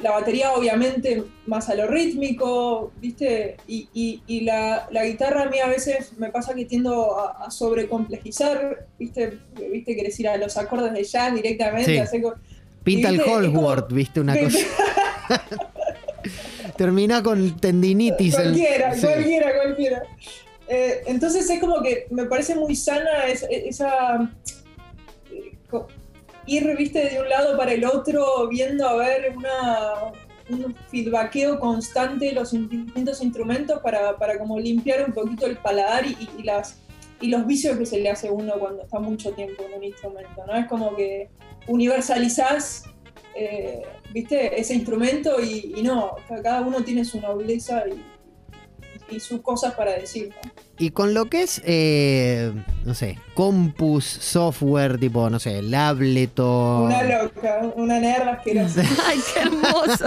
la 0.00 0.12
batería 0.12 0.52
obviamente 0.52 1.24
más 1.46 1.68
a 1.68 1.74
lo 1.74 1.86
rítmico, 1.88 2.92
¿viste? 3.00 3.56
Y, 3.66 3.88
y- 3.92 4.22
y 4.26 4.40
la, 4.42 4.86
la 4.92 5.04
guitarra 5.04 5.42
a 5.42 5.48
mí 5.48 5.58
a 5.58 5.66
veces 5.68 6.12
me 6.18 6.30
pasa 6.30 6.54
que 6.54 6.64
tiendo 6.66 7.18
a, 7.18 7.46
a 7.46 7.50
sobrecomplejizar, 7.50 8.86
¿viste? 8.98 9.38
¿Viste? 9.72 9.96
Querés 9.96 10.18
ir 10.20 10.28
a 10.28 10.36
los 10.36 10.56
acordes 10.56 10.92
de 10.92 11.02
jazz 11.04 11.34
directamente, 11.34 11.92
Sí. 11.92 11.98
hacer 11.98 12.22
Pinta 12.84 13.08
el 13.10 13.20
Holsworth, 13.20 13.92
viste 13.92 14.20
una 14.20 14.36
cosa. 14.38 14.58
Termina 16.76 17.22
con 17.22 17.56
tendinitis. 17.58 18.34
el- 18.34 18.42
Cualquiera, 18.44 18.94
sí. 18.94 19.00
cualquiera, 19.02 19.52
cualquiera. 19.62 20.02
Eh, 20.68 21.02
entonces 21.06 21.48
es 21.50 21.60
como 21.60 21.82
que 21.82 22.06
me 22.10 22.24
parece 22.26 22.54
muy 22.54 22.76
sana 22.76 23.26
es- 23.26 23.46
esa... 23.50 24.30
ir, 26.46 26.76
viste, 26.76 27.08
de 27.10 27.20
un 27.20 27.28
lado 27.28 27.56
para 27.56 27.72
el 27.72 27.84
otro, 27.84 28.48
viendo 28.48 28.88
a 28.88 28.96
ver 28.96 29.34
una, 29.36 30.12
un 30.50 30.74
feedbackeo 30.90 31.58
constante 31.60 32.26
de 32.26 32.32
los 32.32 32.52
in- 32.52 32.68
distintos 32.68 33.22
instrumentos 33.22 33.80
para, 33.80 34.16
para 34.16 34.38
como 34.38 34.58
limpiar 34.58 35.04
un 35.06 35.12
poquito 35.12 35.46
el 35.46 35.56
paladar 35.58 36.04
y, 36.06 36.16
y 36.38 36.42
las, 36.42 36.78
y 37.20 37.28
los 37.28 37.46
vicios 37.46 37.78
que 37.78 37.86
se 37.86 38.00
le 38.00 38.10
hace 38.10 38.28
a 38.28 38.32
uno 38.32 38.54
cuando 38.58 38.82
está 38.82 38.98
mucho 38.98 39.32
tiempo 39.32 39.62
en 39.64 39.74
un 39.78 39.84
instrumento, 39.84 40.44
¿no? 40.46 40.54
Es 40.56 40.66
como 40.66 40.96
que 40.96 41.30
universalizás, 41.68 42.84
eh, 43.34 43.82
viste, 44.12 44.60
ese 44.60 44.74
instrumento 44.74 45.40
y, 45.40 45.72
y 45.76 45.82
no, 45.82 46.16
ca- 46.28 46.42
cada 46.42 46.60
uno 46.62 46.82
tiene 46.82 47.04
su 47.04 47.20
nobleza 47.20 47.84
y, 47.88 48.02
y 49.12 49.20
sus 49.20 49.40
cosas 49.42 49.74
para 49.74 49.92
decir, 49.92 50.30
¿no? 50.44 50.50
Y 50.78 50.90
con 50.90 51.14
lo 51.14 51.26
que 51.26 51.42
es, 51.42 51.62
eh, 51.64 52.52
no 52.84 52.94
sé, 52.94 53.18
compus, 53.34 54.04
software, 54.04 54.98
tipo, 54.98 55.28
no 55.30 55.38
sé, 55.38 55.58
el 55.58 55.72
Ableton. 55.74 56.82
Una 56.86 57.02
loca, 57.04 57.60
una 57.76 58.00
nerd 58.00 58.28
asquerosa. 58.28 58.82
Ay, 59.06 59.20
qué 59.32 59.40
hermoso. 59.40 60.06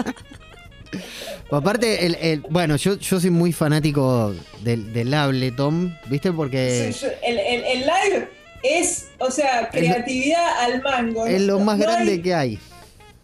Aparte, 1.52 2.06
el, 2.06 2.16
el- 2.16 2.42
bueno, 2.50 2.76
yo, 2.76 2.96
yo 2.98 3.20
soy 3.20 3.30
muy 3.30 3.54
fanático 3.54 4.34
del, 4.62 4.92
del 4.94 5.14
Ableton, 5.14 5.98
¿viste? 6.08 6.32
Porque 6.32 6.92
Sí, 6.94 7.06
yo- 7.06 7.12
el, 7.24 7.38
el- 7.40 7.64
el 7.64 7.80
live 7.82 8.30
es, 8.64 9.10
o 9.20 9.30
sea, 9.32 9.70
creatividad 9.70 10.60
al 10.62 10.82
mango. 10.82 11.26
es 11.28 11.42
lo 11.42 11.60
más 11.60 11.78
no 11.78 11.86
grande 11.86 12.14
hay- 12.14 12.22
que 12.22 12.34
hay. 12.34 12.60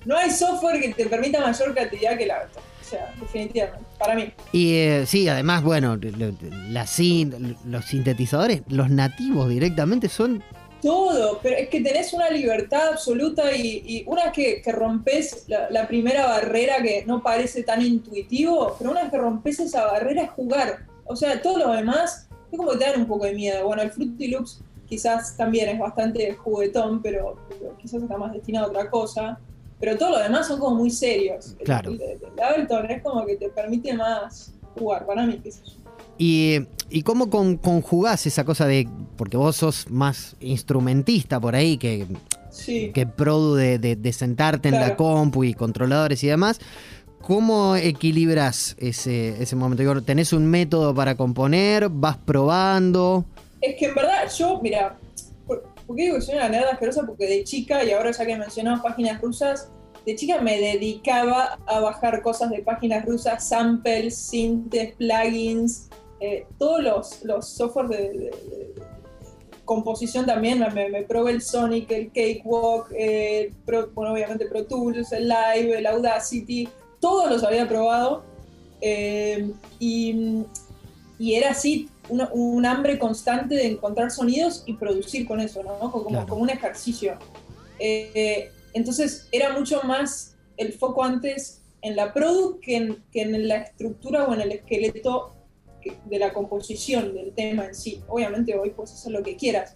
No 0.05 0.17
hay 0.17 0.31
software 0.31 0.79
que 0.81 0.93
te 0.93 1.05
permita 1.07 1.41
mayor 1.41 1.73
creatividad 1.73 2.17
que 2.17 2.23
el 2.25 2.31
Ableton. 2.31 2.63
Sea, 2.91 3.13
definitivamente, 3.21 3.85
para 3.97 4.15
mí. 4.15 4.33
Y 4.51 4.73
eh, 4.75 5.05
sí, 5.05 5.27
además, 5.29 5.63
bueno, 5.63 5.95
lo- 5.95 6.33
la 6.69 6.85
sin- 6.85 7.55
los 7.65 7.85
sintetizadores, 7.85 8.63
los 8.67 8.89
nativos 8.89 9.47
directamente 9.49 10.09
son. 10.09 10.43
Todo, 10.81 11.39
pero 11.41 11.55
es 11.57 11.69
que 11.69 11.79
tenés 11.81 12.11
una 12.11 12.29
libertad 12.31 12.89
absoluta 12.93 13.55
y, 13.55 13.83
y 13.85 14.03
una 14.07 14.23
vez 14.25 14.33
que, 14.33 14.61
que 14.61 14.71
rompes 14.71 15.45
la, 15.47 15.69
la 15.69 15.87
primera 15.87 16.25
barrera 16.25 16.81
que 16.81 17.05
no 17.05 17.21
parece 17.23 17.63
tan 17.63 17.81
intuitivo, 17.81 18.75
pero 18.77 18.91
una 18.91 19.03
vez 19.03 19.11
que 19.11 19.17
rompes 19.19 19.59
esa 19.59 19.85
barrera 19.85 20.23
es 20.23 20.29
jugar. 20.31 20.79
O 21.05 21.15
sea, 21.15 21.41
todo 21.41 21.59
lo 21.59 21.71
demás 21.71 22.27
es 22.51 22.57
como 22.57 22.71
que 22.71 22.77
te 22.79 22.85
dan 22.85 23.01
un 23.01 23.07
poco 23.07 23.25
de 23.25 23.33
miedo. 23.33 23.65
Bueno, 23.67 23.83
el 23.83 23.91
Fruity 23.91 24.27
Loops 24.29 24.61
quizás 24.89 25.37
también 25.37 25.69
es 25.69 25.79
bastante 25.79 26.33
juguetón, 26.33 27.01
pero, 27.01 27.37
pero 27.47 27.77
quizás 27.77 28.01
está 28.01 28.17
más 28.17 28.33
destinado 28.33 28.65
a 28.65 28.69
otra 28.69 28.89
cosa. 28.89 29.39
Pero 29.81 29.97
todo 29.97 30.11
lo 30.11 30.19
demás 30.19 30.47
son 30.47 30.59
como 30.59 30.75
muy 30.77 30.89
serios. 30.91 31.55
El- 31.59 31.65
Claro. 31.65 31.91
El, 31.91 31.99
el 32.01 32.19
Ableton 32.41 32.89
es 32.89 33.01
como 33.03 33.25
que 33.25 33.35
te 33.35 33.49
permite 33.49 33.93
más 33.93 34.53
jugar, 34.77 35.05
para 35.05 35.25
mí, 35.25 35.39
qué 35.43 35.51
sé 35.51 35.61
yo. 35.65 35.73
Y, 36.17 36.59
y 36.89 37.01
cómo 37.01 37.29
con- 37.29 37.57
conjugás 37.57 38.25
esa 38.27 38.45
cosa 38.45 38.67
de. 38.67 38.87
Porque 39.17 39.35
vos 39.37 39.55
sos 39.57 39.89
más 39.89 40.35
instrumentista 40.39 41.39
por 41.39 41.55
ahí 41.55 41.77
que, 41.77 42.05
Sí. 42.51 42.91
que 42.93 43.07
produ 43.07 43.55
de, 43.55 43.79
de- 43.79 43.95
de 43.95 44.13
sentarte 44.13 44.69
en 44.69 44.75
la 44.75 44.95
compu 44.95 45.43
y 45.43 45.53
controladores 45.53 46.23
y 46.23 46.27
demás. 46.27 46.59
¿Cómo 47.21 47.75
equilibras 47.75 48.75
ese, 48.79 49.41
ese 49.41 49.55
momento? 49.55 50.01
¿Tenés 50.01 50.33
un 50.33 50.45
método 50.47 50.93
para 50.93 51.15
componer? 51.15 51.87
¿Vas 51.89 52.17
probando? 52.17 53.25
Es 53.61 53.75
que 53.77 53.85
en 53.87 53.95
verdad 53.95 54.23
yo, 54.37 54.59
mira, 54.61 54.97
¿por, 55.91 55.95
qué 55.95 56.03
digo 56.03 56.15
que 56.15 56.21
soy 56.21 56.35
una 56.35 56.49
nerd 56.49 56.67
asquerosa? 56.67 57.03
Porque 57.05 57.25
de 57.27 57.43
chica, 57.43 57.83
y 57.83 57.91
ahora 57.91 58.11
ya 58.11 58.25
que 58.25 58.37
mencionamos 58.37 58.81
páginas 58.81 59.21
rusas, 59.21 59.69
de 60.05 60.15
chica 60.15 60.41
me 60.41 60.59
dedicaba 60.59 61.59
a 61.67 61.79
bajar 61.79 62.21
cosas 62.21 62.49
de 62.49 62.59
páginas 62.63 63.05
rusas, 63.05 63.47
samples, 63.47 64.17
sintes, 64.17 64.95
plugins, 64.95 65.89
eh, 66.19 66.45
todos 66.57 66.81
los, 66.83 67.23
los 67.23 67.47
software 67.49 67.87
de, 67.87 67.97
de- 67.97 68.31
composición 69.65 70.25
también, 70.25 70.59
me, 70.73 71.03
probé 71.03 71.31
el 71.31 71.41
Sonic, 71.41 71.89
el 71.91 72.07
Cakewalk, 72.07 72.91
Pro- 73.65 73.89
bueno, 73.93 74.11
obviamente 74.13 74.45
Pro 74.47 74.65
Tools, 74.65 75.11
el 75.13 75.29
Live, 75.29 75.77
el 75.77 75.85
Audacity, 75.85 76.67
todos 76.99 77.29
los 77.29 77.43
había 77.43 77.67
probado. 77.69 78.23
eh, 78.81 79.51
y 79.79 81.35
era 81.35 81.51
así 81.51 81.87
una- 82.09 82.29
un 82.33 82.65
hambre 82.65 82.97
constante 82.99 83.55
de 83.55 83.67
encontrar 83.67 84.11
sonidos 84.11 84.63
y 84.65 84.73
producir 84.73 85.27
con 85.27 85.39
eso, 85.39 85.63
¿no? 85.63 85.91
Como, 85.91 86.07
Claro. 86.09 86.27
como 86.27 86.41
un 86.41 86.49
ejercicio. 86.49 87.17
Eh, 87.79 88.51
entonces 88.73 89.27
era 89.31 89.57
mucho 89.57 89.81
más 89.83 90.35
el 90.57 90.73
foco 90.73 91.03
antes 91.03 91.61
en 91.81 91.95
la 91.95 92.13
produ 92.13 92.59
que 92.59 92.75
en, 92.77 93.03
que 93.11 93.21
en 93.23 93.47
la 93.47 93.57
estructura 93.57 94.25
o 94.25 94.33
en 94.33 94.41
el 94.41 94.51
esqueleto 94.51 95.33
que- 95.81 95.97
de 96.05 96.19
la 96.19 96.31
composición 96.33 97.13
del 97.15 97.33
tema 97.33 97.65
en 97.65 97.75
sí. 97.75 98.01
Obviamente 98.07 98.55
hoy 98.57 98.69
puedes 98.71 98.93
hacer 98.93 99.11
lo 99.13 99.23
que 99.23 99.35
quieras, 99.35 99.75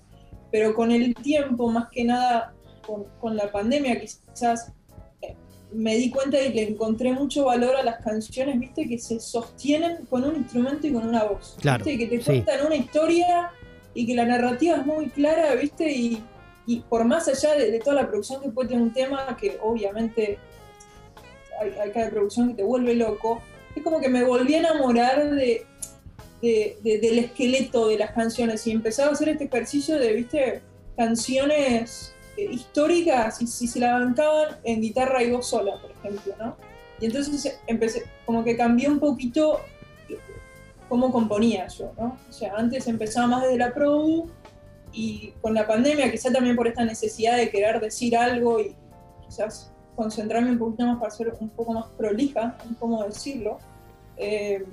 pero 0.51 0.75
con 0.75 0.91
el 0.91 1.15
tiempo, 1.15 1.67
más 1.69 1.89
que 1.89 2.03
nada 2.03 2.53
con, 2.85 3.05
con 3.19 3.35
la 3.35 3.51
pandemia 3.51 3.99
quizás, 3.99 4.71
me 5.75 5.95
di 5.95 6.09
cuenta 6.09 6.41
y 6.41 6.53
le 6.53 6.69
encontré 6.69 7.11
mucho 7.11 7.45
valor 7.45 7.75
a 7.75 7.83
las 7.83 8.03
canciones, 8.03 8.59
viste, 8.59 8.87
que 8.87 8.97
se 8.97 9.19
sostienen 9.19 10.05
con 10.09 10.23
un 10.23 10.35
instrumento 10.37 10.87
y 10.87 10.93
con 10.93 11.07
una 11.07 11.23
voz. 11.25 11.57
Claro, 11.59 11.83
¿viste? 11.83 11.99
Que 11.99 12.17
te 12.17 12.23
sí. 12.23 12.25
cuentan 12.25 12.65
una 12.65 12.75
historia 12.75 13.51
y 13.93 14.05
que 14.05 14.15
la 14.15 14.25
narrativa 14.25 14.77
es 14.77 14.85
muy 14.85 15.07
clara, 15.09 15.53
viste, 15.55 15.91
y, 15.91 16.23
y 16.65 16.79
por 16.81 17.05
más 17.05 17.27
allá 17.27 17.55
de, 17.55 17.71
de 17.71 17.79
toda 17.79 17.95
la 18.01 18.07
producción 18.07 18.41
que 18.41 18.49
puede 18.49 18.69
tener 18.69 18.83
un 18.83 18.93
tema, 18.93 19.37
que 19.39 19.57
obviamente 19.61 20.37
hay, 21.61 21.69
hay 21.81 21.91
cada 21.91 22.09
producción 22.09 22.49
que 22.49 22.55
te 22.55 22.63
vuelve 22.63 22.95
loco, 22.95 23.41
es 23.75 23.83
como 23.83 23.99
que 23.99 24.09
me 24.09 24.23
volví 24.23 24.55
a 24.55 24.59
enamorar 24.59 25.29
de, 25.35 25.65
de- 26.41 26.77
de- 26.83 26.97
del 26.99 27.19
esqueleto 27.19 27.87
de 27.87 27.97
las 27.97 28.11
canciones 28.11 28.65
y 28.67 28.71
empezaba 28.71 29.09
a 29.09 29.13
hacer 29.13 29.29
este 29.29 29.43
ejercicio 29.45 29.99
de, 29.99 30.13
viste, 30.13 30.61
canciones 30.97 32.14
eh, 32.37 32.47
históricas 32.51 33.41
y 33.41 33.47
si 33.47 33.67
se 33.67 33.79
la 33.79 33.93
bancaban 33.99 34.57
en 34.63 34.81
guitarra 34.81 35.23
y 35.23 35.31
voz 35.31 35.47
sola, 35.47 35.79
por 35.81 35.91
ejemplo, 35.91 36.33
¿no? 36.39 36.55
Y 36.99 37.05
entonces 37.05 37.59
empecé, 37.67 38.03
como 38.25 38.43
que 38.43 38.55
cambié 38.55 38.89
un 38.89 38.99
poquito 38.99 39.59
cómo 40.87 41.11
componía 41.11 41.67
yo, 41.67 41.91
¿no? 41.97 42.17
O 42.29 42.33
sea, 42.33 42.53
antes 42.55 42.87
empezaba 42.87 43.27
más 43.27 43.43
desde 43.43 43.57
la 43.57 43.73
produ 43.73 44.29
y 44.93 45.31
con 45.41 45.53
la 45.53 45.67
pandemia, 45.67 46.11
quizá 46.11 46.31
también 46.31 46.55
por 46.55 46.67
esta 46.67 46.85
necesidad 46.85 47.37
de 47.37 47.49
querer 47.49 47.81
decir 47.81 48.15
algo 48.15 48.59
y 48.59 48.75
quizás 49.25 49.71
concentrarme 49.95 50.51
un 50.51 50.59
poquito 50.59 50.85
más 50.85 50.99
para 50.99 51.11
ser 51.11 51.35
un 51.39 51.49
poco 51.49 51.73
más 51.73 51.85
prolija 51.97 52.57
en 52.67 52.75
cómo 52.75 53.03
decirlo, 53.03 53.59
eh, 54.17 54.63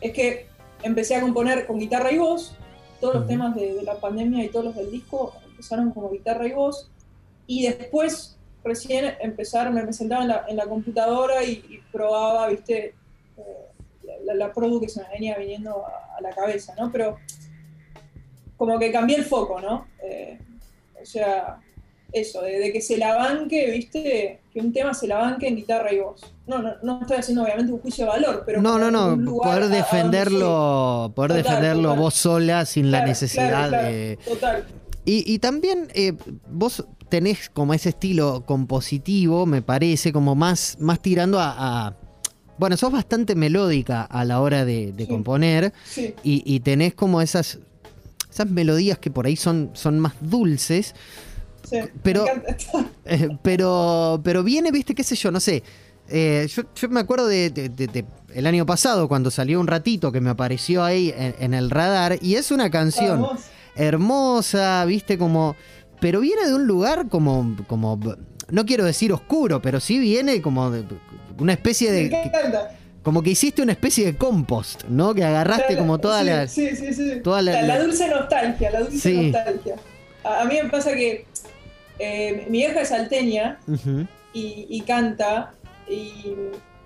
es 0.00 0.12
que 0.12 0.46
empecé 0.82 1.14
a 1.14 1.20
componer 1.20 1.66
con 1.66 1.78
guitarra 1.78 2.10
y 2.10 2.18
voz, 2.18 2.56
todos 3.00 3.14
los 3.14 3.26
temas 3.26 3.54
de, 3.54 3.74
de 3.74 3.82
la 3.82 3.94
pandemia 3.94 4.44
y 4.44 4.48
todos 4.48 4.66
los 4.66 4.76
del 4.76 4.90
disco 4.90 5.32
empezaron 5.60 5.90
como 5.90 6.10
guitarra 6.10 6.46
y 6.46 6.52
voz, 6.52 6.90
y 7.46 7.66
después 7.66 8.38
recién 8.64 9.14
empezaron, 9.20 9.74
me 9.74 9.92
sentaba 9.92 10.22
en 10.22 10.28
la, 10.28 10.44
en 10.48 10.56
la 10.56 10.66
computadora 10.66 11.44
y, 11.44 11.64
y 11.68 11.78
probaba, 11.92 12.48
viste, 12.48 12.94
eh, 13.36 14.22
la, 14.24 14.34
la, 14.34 14.52
produ 14.52 14.80
que 14.80 14.88
se 14.88 15.02
me 15.02 15.08
venía 15.10 15.36
viniendo 15.36 15.84
a, 15.86 16.16
a 16.16 16.20
la 16.20 16.30
cabeza, 16.30 16.74
¿no? 16.78 16.90
Pero 16.90 17.16
como 18.56 18.78
que 18.78 18.92
cambié 18.92 19.16
el 19.16 19.24
foco, 19.24 19.60
¿no? 19.60 19.86
Eh, 20.02 20.38
o 21.00 21.04
sea, 21.06 21.60
eso, 22.12 22.42
de, 22.42 22.58
de 22.58 22.72
que 22.72 22.80
se 22.80 22.96
la 22.98 23.16
banque, 23.16 23.70
viste, 23.70 24.40
que 24.52 24.60
un 24.60 24.72
tema 24.72 24.92
se 24.94 25.06
la 25.06 25.18
banque 25.18 25.48
en 25.48 25.56
guitarra 25.56 25.92
y 25.92 26.00
voz. 26.00 26.34
No, 26.46 26.58
no, 26.58 26.74
no 26.82 27.00
estoy 27.00 27.18
haciendo 27.18 27.42
obviamente 27.44 27.72
un 27.72 27.80
juicio 27.80 28.04
de 28.04 28.10
valor, 28.10 28.42
pero 28.44 28.60
no, 28.60 28.78
no, 28.78 28.90
no. 28.90 29.36
Poder 29.38 29.68
defenderlo, 29.68 31.12
poder 31.14 31.30
Total, 31.30 31.42
defenderlo 31.42 31.82
total. 31.90 31.98
vos 31.98 32.14
sola 32.14 32.66
sin 32.66 32.90
la 32.90 33.04
necesidad 33.04 33.48
claro, 33.48 33.68
claro, 33.70 33.88
de. 33.88 34.18
Total. 34.24 34.64
Y, 35.04 35.24
y 35.32 35.38
también 35.38 35.88
eh, 35.94 36.12
vos 36.50 36.84
tenés 37.08 37.48
como 37.50 37.74
ese 37.74 37.88
estilo 37.90 38.44
compositivo, 38.46 39.46
me 39.46 39.62
parece, 39.62 40.12
como 40.12 40.34
más, 40.34 40.76
más 40.80 41.00
tirando 41.00 41.40
a, 41.40 41.86
a- 41.88 41.96
Bueno, 42.58 42.76
sos 42.76 42.92
bastante 42.92 43.34
melódica 43.34 44.02
a 44.02 44.24
la 44.24 44.40
hora 44.40 44.64
de, 44.64 44.92
de 44.92 45.04
Sí. 45.06 45.10
componer 45.10 45.72
Sí, 45.84 46.14
y, 46.22 46.42
y 46.44 46.60
tenés 46.60 46.94
como 46.94 47.20
esas, 47.22 47.58
esas 48.30 48.48
melodías 48.50 48.98
que 48.98 49.10
por 49.10 49.26
ahí 49.26 49.36
son, 49.36 49.70
son 49.72 49.98
más 49.98 50.12
dulces, 50.20 50.94
sí. 51.68 51.78
Pero- 52.02 52.24
Me 52.26 52.56
eh, 53.06 53.28
pero, 53.42 54.20
pero 54.22 54.42
viene, 54.44 54.70
viste, 54.70 54.94
qué 54.94 55.02
sé 55.02 55.16
yo, 55.16 55.30
no 55.30 55.40
sé. 55.40 55.62
eh, 56.08 56.46
yo, 56.54 56.62
yo 56.74 56.88
me 56.90 57.00
acuerdo 57.00 57.26
de, 57.26 57.50
de- 57.50 57.68
de- 57.70 57.86
de 57.86 58.04
el 58.34 58.46
año 58.46 58.64
pasado 58.66 59.08
cuando 59.08 59.30
salió 59.30 59.58
un 59.58 59.66
ratito 59.66 60.12
que 60.12 60.20
me 60.20 60.30
apareció 60.30 60.84
ahí 60.84 61.12
en, 61.16 61.34
en 61.40 61.54
el 61.54 61.70
radar 61.70 62.18
y 62.22 62.34
es 62.36 62.50
una 62.52 62.70
canción 62.70 63.22
Vamos. 63.22 63.40
Hermosa, 63.76 64.84
viste, 64.84 65.18
como. 65.18 65.56
Pero 66.00 66.20
viene 66.20 66.46
de 66.46 66.54
un 66.54 66.66
lugar 66.66 67.08
como. 67.08 67.56
como 67.66 67.98
no 68.50 68.66
quiero 68.66 68.84
decir 68.84 69.12
oscuro, 69.12 69.62
pero 69.62 69.78
sí 69.80 69.98
viene 69.98 70.40
como 70.42 70.70
de 70.70 70.84
una 71.38 71.52
especie 71.52 71.92
de. 71.92 72.08
Me 72.10 72.22
encanta. 72.24 72.70
Como 73.02 73.22
que 73.22 73.30
hiciste 73.30 73.62
una 73.62 73.72
especie 73.72 74.04
de 74.04 74.16
compost, 74.16 74.84
¿no? 74.84 75.14
Que 75.14 75.24
agarraste 75.24 75.76
como 75.78 75.98
toda 75.98 76.20
sí, 76.20 76.26
la. 76.26 76.46
Sí, 76.48 76.76
sí, 76.76 76.92
sí. 76.92 77.20
toda 77.22 77.40
la- 77.42 77.52
la, 77.52 77.62
la 77.62 77.78
la- 77.78 77.84
dulce 77.84 78.08
nostalgia, 78.08 78.70
la 78.70 78.80
dulce 78.80 78.98
Sí. 78.98 79.30
nostalgia. 79.30 79.76
A, 80.24 80.42
a 80.42 80.44
mí 80.44 80.56
me 80.62 80.68
pasa 80.68 80.92
que 80.92 81.24
eh, 81.98 82.44
mi 82.50 82.58
vieja 82.58 82.80
es 82.82 82.88
salteña 82.88 83.58
y, 84.34 84.66
y 84.68 84.80
canta 84.82 85.54
y, 85.88 86.34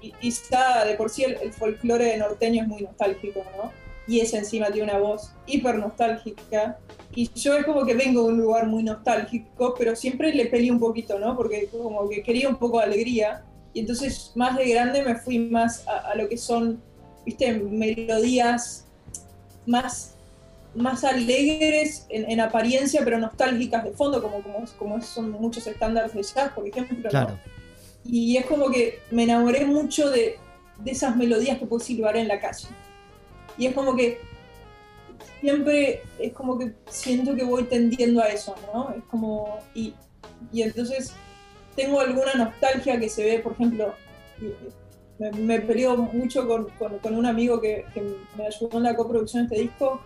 y, 0.00 0.12
y 0.20 0.28
está 0.28 0.84
de 0.84 0.94
por 0.94 1.10
sí 1.10 1.24
el, 1.24 1.36
el 1.42 1.52
folclore 1.52 2.16
norteño 2.16 2.62
es 2.62 2.68
muy 2.68 2.82
nostálgico, 2.82 3.44
¿no? 3.56 3.72
Y 4.06 4.20
ella 4.20 4.38
encima 4.38 4.66
tiene 4.66 4.90
una 4.90 4.98
voz 4.98 5.32
hiper 5.46 5.76
nostálgica. 5.76 6.78
Y 7.14 7.30
yo 7.34 7.54
es 7.56 7.64
como 7.64 7.86
que 7.86 7.94
vengo 7.94 8.22
de 8.24 8.28
un 8.28 8.38
lugar 8.38 8.66
muy 8.66 8.82
nostálgico, 8.82 9.74
pero 9.78 9.96
siempre 9.96 10.34
le 10.34 10.46
peleé 10.46 10.70
un 10.70 10.80
poquito, 10.80 11.18
¿no? 11.18 11.36
Porque 11.36 11.68
como 11.68 12.08
que 12.08 12.22
quería 12.22 12.48
un 12.48 12.56
poco 12.56 12.78
de 12.78 12.84
alegría. 12.84 13.44
Y 13.72 13.80
entonces 13.80 14.32
más 14.34 14.56
de 14.56 14.68
grande 14.68 15.02
me 15.02 15.14
fui 15.14 15.38
más 15.38 15.86
a, 15.88 16.10
a 16.10 16.14
lo 16.14 16.28
que 16.28 16.36
son, 16.36 16.80
viste, 17.24 17.52
melodías 17.54 18.84
más, 19.66 20.14
más 20.74 21.04
alegres 21.04 22.06
en, 22.08 22.30
en 22.30 22.40
apariencia, 22.40 23.02
pero 23.04 23.18
nostálgicas 23.18 23.84
de 23.84 23.92
fondo, 23.92 24.22
como, 24.22 24.42
como, 24.42 24.64
como 24.78 25.00
son 25.00 25.30
muchos 25.30 25.66
estándares 25.66 26.12
de 26.12 26.22
jazz, 26.22 26.52
por 26.52 26.66
ejemplo. 26.66 27.04
¿no? 27.04 27.10
Claro. 27.10 27.38
Y 28.04 28.36
es 28.36 28.46
como 28.46 28.70
que 28.70 28.98
me 29.10 29.22
enamoré 29.22 29.64
mucho 29.64 30.10
de, 30.10 30.36
de 30.78 30.90
esas 30.90 31.16
melodías 31.16 31.58
que 31.58 31.66
puedo 31.66 31.82
silbar 31.82 32.16
en 32.16 32.28
la 32.28 32.38
calle. 32.40 32.68
Y 33.58 33.66
es 33.66 33.74
como 33.74 33.94
que 33.96 34.20
siempre 35.40 36.02
es 36.18 36.32
como 36.32 36.58
que 36.58 36.72
siento 36.88 37.34
que 37.34 37.44
voy 37.44 37.64
tendiendo 37.64 38.22
a 38.22 38.26
eso, 38.26 38.54
¿no? 38.72 38.90
Es 38.96 39.04
como. 39.10 39.58
Y, 39.74 39.94
y 40.52 40.62
entonces 40.62 41.12
tengo 41.76 42.00
alguna 42.00 42.34
nostalgia 42.34 42.98
que 42.98 43.08
se 43.08 43.24
ve, 43.24 43.38
por 43.40 43.52
ejemplo, 43.52 43.94
me, 45.18 45.30
me 45.32 45.60
peleo 45.60 45.96
mucho 45.96 46.46
con, 46.46 46.68
con- 46.78 46.98
con 46.98 47.14
un 47.14 47.26
amigo 47.26 47.60
que, 47.60 47.84
que 47.94 48.02
me 48.36 48.46
ayudó 48.46 48.78
en 48.78 48.84
la 48.84 48.96
coproducción 48.96 49.46
de 49.48 49.54
este 49.56 49.68
disco. 49.68 50.00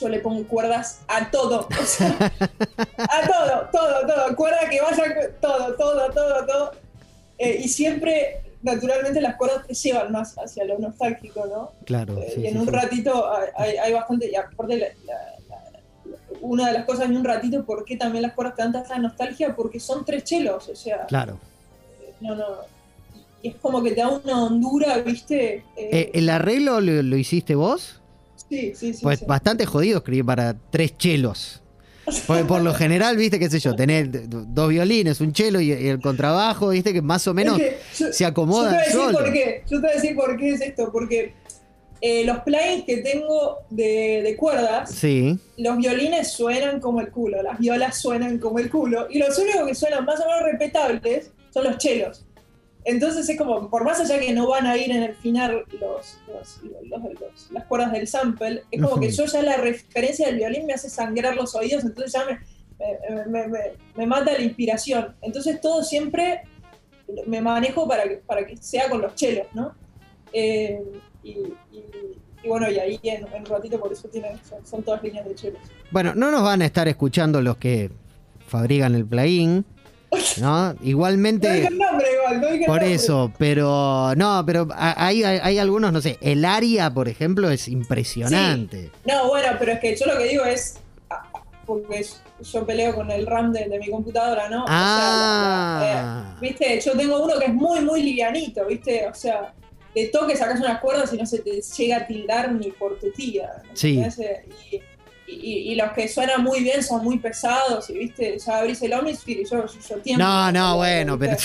Yo 0.00 0.08
le 0.08 0.18
pongo 0.20 0.46
cuerdas 0.48 1.02
a 1.08 1.30
todo, 1.30 1.68
o 1.80 1.84
sea, 1.84 2.32
a 2.96 3.26
todo, 3.26 3.68
todo, 3.70 4.06
todo, 4.06 4.36
cuerda 4.36 4.68
que 4.70 4.80
vaya, 4.80 5.04
todo, 5.40 5.74
todo, 5.76 6.10
todo, 6.10 6.46
todo. 6.46 6.70
Eh, 7.38 7.60
y 7.62 7.68
siempre, 7.68 8.40
naturalmente, 8.64 9.20
las 9.20 9.36
cuerdas 9.36 9.66
te 9.66 9.74
llevan 9.74 10.10
más 10.10 10.34
hacia 10.38 10.64
lo 10.64 10.78
nostálgico, 10.78 11.46
¿no? 11.46 11.70
Claro. 11.84 12.18
Eh, 12.18 12.32
sí, 12.34 12.40
y 12.42 12.46
en 12.48 12.54
sí, 12.54 12.58
un 12.58 12.64
sí. 12.66 12.70
ratito 12.72 13.24
hay, 13.56 13.76
hay- 13.76 13.92
bastante, 13.92 14.30
y 14.30 14.34
aparte 14.34 14.76
la- 14.78 14.86
la- 15.04 15.14
la- 15.48 15.80
una 16.40 16.66
de 16.66 16.72
las 16.72 16.84
cosas 16.84 17.06
en 17.06 17.16
un 17.16 17.24
ratito, 17.24 17.64
¿por 17.64 17.84
qué 17.84 17.96
también 17.96 18.22
las 18.22 18.32
cuerdas 18.32 18.56
te 18.56 18.62
dan 18.62 18.72
tanta 18.72 18.98
nostalgia? 18.98 19.54
Porque 19.54 19.78
son 19.78 20.04
tres 20.04 20.24
chelos, 20.24 20.68
o 20.68 20.74
sea, 20.76 21.06
Claro. 21.06 21.38
no, 22.20 22.34
no, 22.34 22.44
y 23.42 23.48
es 23.48 23.56
como 23.56 23.82
que 23.82 23.90
te 23.92 24.00
da 24.00 24.08
una 24.08 24.44
hondura, 24.44 24.98
¿viste? 24.98 25.56
Eh, 25.56 25.64
Eh, 25.76 26.10
¿El 26.14 26.28
arreglo 26.30 26.80
lo, 26.80 27.02
lo 27.02 27.16
hiciste 27.16 27.54
vos? 27.54 28.00
sí, 28.48 28.74
sí, 28.74 28.92
sí. 28.94 29.00
Pues 29.02 29.26
bastante 29.26 29.64
jodido 29.66 29.98
escribir 29.98 30.24
para 30.24 30.54
tres 30.70 30.96
chelos. 30.98 31.60
Porque 32.26 32.44
por 32.44 32.60
lo 32.62 32.74
general, 32.74 33.16
viste, 33.16 33.38
qué 33.38 33.48
sé 33.48 33.58
yo, 33.60 33.74
tener 33.74 34.10
d- 34.10 34.24
dos 34.28 34.68
violines, 34.68 35.20
un 35.20 35.32
chelo 35.32 35.60
y, 35.60 35.72
y 35.72 35.88
el 35.88 36.00
contrabajo, 36.00 36.68
viste, 36.68 36.92
que 36.92 37.00
más 37.02 37.26
o 37.26 37.34
menos 37.34 37.58
Es 37.58 37.64
que 37.64 38.04
yo- 38.04 38.12
se 38.12 38.24
Yo 38.24 38.28
acomodan 38.28 38.70
te 38.72 38.96
voy 38.96 39.02
a 39.04 39.06
decir 39.08 39.18
por 39.24 39.32
qué. 39.32 39.62
Yo 39.70 39.76
te 39.76 39.82
voy 39.82 39.90
a 39.90 39.94
decir 39.94 40.16
por 40.16 40.36
qué 40.36 40.50
es 40.50 40.60
esto. 40.60 40.90
Porque 40.92 41.34
eh, 42.00 42.24
los 42.26 42.38
plugins 42.40 42.84
que 42.84 42.98
tengo 42.98 43.58
de, 43.70 44.20
de 44.22 44.36
cuerdas, 44.36 44.90
Sí, 44.90 45.38
los 45.56 45.76
violines 45.78 46.30
suenan 46.32 46.78
como 46.80 47.00
el 47.00 47.10
culo, 47.10 47.42
las 47.42 47.58
violas 47.58 47.98
suenan 47.98 48.38
como 48.38 48.58
el 48.58 48.68
culo. 48.70 49.06
Y 49.08 49.18
los 49.18 49.38
únicos 49.38 49.66
que 49.66 49.74
suenan 49.74 50.04
más 50.04 50.20
o 50.20 50.24
menos 50.26 50.42
respetables 50.42 51.30
son 51.52 51.64
los 51.64 51.78
chelos. 51.78 52.26
Entonces 52.84 53.28
es 53.28 53.38
como, 53.38 53.70
por 53.70 53.84
más 53.84 53.98
allá 54.00 54.18
que 54.20 54.32
no 54.32 54.48
van 54.48 54.66
a 54.66 54.76
ir 54.76 54.90
en 54.90 55.02
el 55.02 55.14
final 55.14 55.64
los, 55.80 56.18
los- 56.28 56.60
los- 56.62 57.02
los- 57.20 57.50
las 57.50 57.64
cuerdas 57.64 57.92
del 57.92 58.06
sample, 58.06 58.62
es 58.70 58.82
como 58.82 59.00
que 59.00 59.10
yo 59.10 59.24
ya 59.24 59.42
la 59.42 59.56
referencia 59.56 60.26
del 60.26 60.36
violín 60.36 60.66
me 60.66 60.74
hace 60.74 60.90
sangrar 60.90 61.34
los 61.34 61.54
oídos, 61.54 61.82
entonces 61.84 62.12
ya 62.12 62.24
me, 62.26 62.38
me- 63.14 63.26
me- 63.26 63.48
me- 63.48 63.72
me 63.96 64.06
mata 64.06 64.32
la 64.32 64.40
inspiración. 64.42 65.14
Entonces 65.22 65.60
todo 65.60 65.82
siempre 65.82 66.42
me 67.26 67.40
manejo 67.40 67.88
para 67.88 68.04
que, 68.04 68.16
para 68.18 68.46
que 68.46 68.56
sea 68.58 68.88
con 68.90 69.00
los 69.00 69.14
chelos, 69.14 69.46
¿no? 69.54 69.74
Eh, 70.32 70.82
y, 71.22 71.30
y- 71.30 71.54
y 72.42 72.48
bueno, 72.48 72.70
y 72.70 72.78
ahí 72.78 73.00
en, 73.04 73.24
un 73.24 73.46
ratito 73.46 73.80
por 73.80 73.90
eso 73.92 74.06
tiene, 74.08 74.36
son, 74.46 74.66
son 74.66 74.82
todas 74.82 75.02
líneas 75.02 75.24
de 75.26 75.34
chelos. 75.34 75.62
Bueno, 75.90 76.14
no 76.14 76.30
nos 76.30 76.42
van 76.42 76.60
a 76.60 76.66
estar 76.66 76.86
escuchando 76.88 77.40
los 77.40 77.56
que 77.56 77.90
fabrican 78.46 78.94
el 78.94 79.06
plugin, 79.06 79.64
¿no? 80.40 80.74
Igualmente, 80.82 81.68
nombre 81.70 82.06
igual, 82.14 82.40
no 82.60 82.66
por 82.66 82.82
eso, 82.82 83.32
pero 83.38 84.14
no, 84.16 84.42
pero 84.46 84.68
hay, 84.74 85.22
hay, 85.24 85.38
hay 85.42 85.58
algunos, 85.58 85.92
no 85.92 86.00
sé, 86.00 86.18
el 86.20 86.44
aria, 86.44 86.92
por 86.92 87.08
ejemplo, 87.08 87.50
es 87.50 87.68
impresionante. 87.68 88.90
No, 89.06 89.28
bueno, 89.28 89.48
pero 89.58 89.72
es 89.72 89.80
que 89.80 89.96
yo 89.96 90.06
lo 90.06 90.16
que 90.18 90.24
digo 90.24 90.44
es, 90.44 90.78
ah, 91.10 91.22
porque 91.66 92.04
yo 92.40 92.66
peleo 92.66 92.94
con 92.94 93.10
el 93.10 93.26
RAM 93.26 93.52
de, 93.52 93.68
de 93.68 93.78
mi 93.78 93.90
computadora, 93.90 94.48
¿no? 94.48 94.64
O 94.64 94.66
sea, 94.66 94.76
la- 94.76 95.80
eh, 95.82 95.92
Ah, 95.96 96.36
viste, 96.40 96.80
yo 96.80 96.92
tengo 96.92 97.22
uno 97.24 97.38
que 97.38 97.46
es 97.46 97.54
muy, 97.54 97.80
muy 97.80 98.02
livianito, 98.02 98.64
viste, 98.66 99.06
o 99.06 99.14
sea, 99.14 99.52
de 99.94 100.06
toque 100.08 100.36
sacas 100.36 100.58
unas 100.60 100.80
cuerdas 100.80 101.12
y 101.12 101.16
no 101.16 101.24
se 101.24 101.38
te 101.38 101.60
llega 101.62 101.98
a 101.98 102.06
tildar 102.06 102.52
ni 102.52 102.70
por 102.72 102.98
tu 102.98 103.10
tía. 103.12 103.48
Sí. 103.74 104.00
Eh, 104.00 104.44
Y, 104.72 104.80
y- 105.42 105.72
y 105.72 105.74
los 105.74 105.92
que 105.92 106.08
suenan 106.08 106.42
muy 106.42 106.60
bien 106.62 106.82
son 106.82 107.02
muy 107.04 107.18
pesados, 107.18 107.88
y 107.90 107.94
viste, 107.94 108.38
ya 108.38 108.58
abrís 108.58 108.80
el 108.82 108.92
Omnisphere 108.92 109.42
y 109.42 109.44
yo, 109.44 109.66
yo, 109.66 109.72
yo 109.88 109.96
tiemblo. 109.98 110.24
no, 110.26 110.52
no, 110.52 110.76
bueno, 110.76 111.18
pero... 111.18 111.36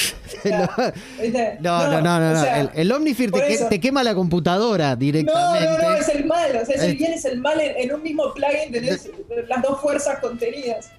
No, 0.45 0.67
no, 1.60 1.88
no, 1.88 2.02
no, 2.02 2.19
no. 2.34 2.39
o 2.39 2.43
sea, 2.43 2.62
el, 2.62 2.69
el 2.73 2.91
Omnisphere 2.91 3.32
te, 3.32 3.47
que- 3.47 3.58
te 3.65 3.80
quema 3.80 4.04
la 4.04 4.15
computadora 4.15 4.91
No, 4.91 4.95
directamente. 4.97 5.65
no, 5.65 5.78
no, 5.89 5.95
es 5.95 6.10
el 6.10 6.25
mal. 6.25 6.56
O 6.62 6.65
sea, 6.65 6.84
el 6.84 6.95
bien, 6.95 7.13
es 7.13 7.25
el 7.25 7.39
mal. 7.39 7.60
En, 7.60 7.75
en 7.78 7.95
un 7.95 8.04
mismo 8.04 8.34
plugin 8.34 8.71
tenés 8.71 9.10
las 9.47 9.62
dos 9.62 9.82
fuerzas 9.82 10.19
contenidas. 10.19 10.89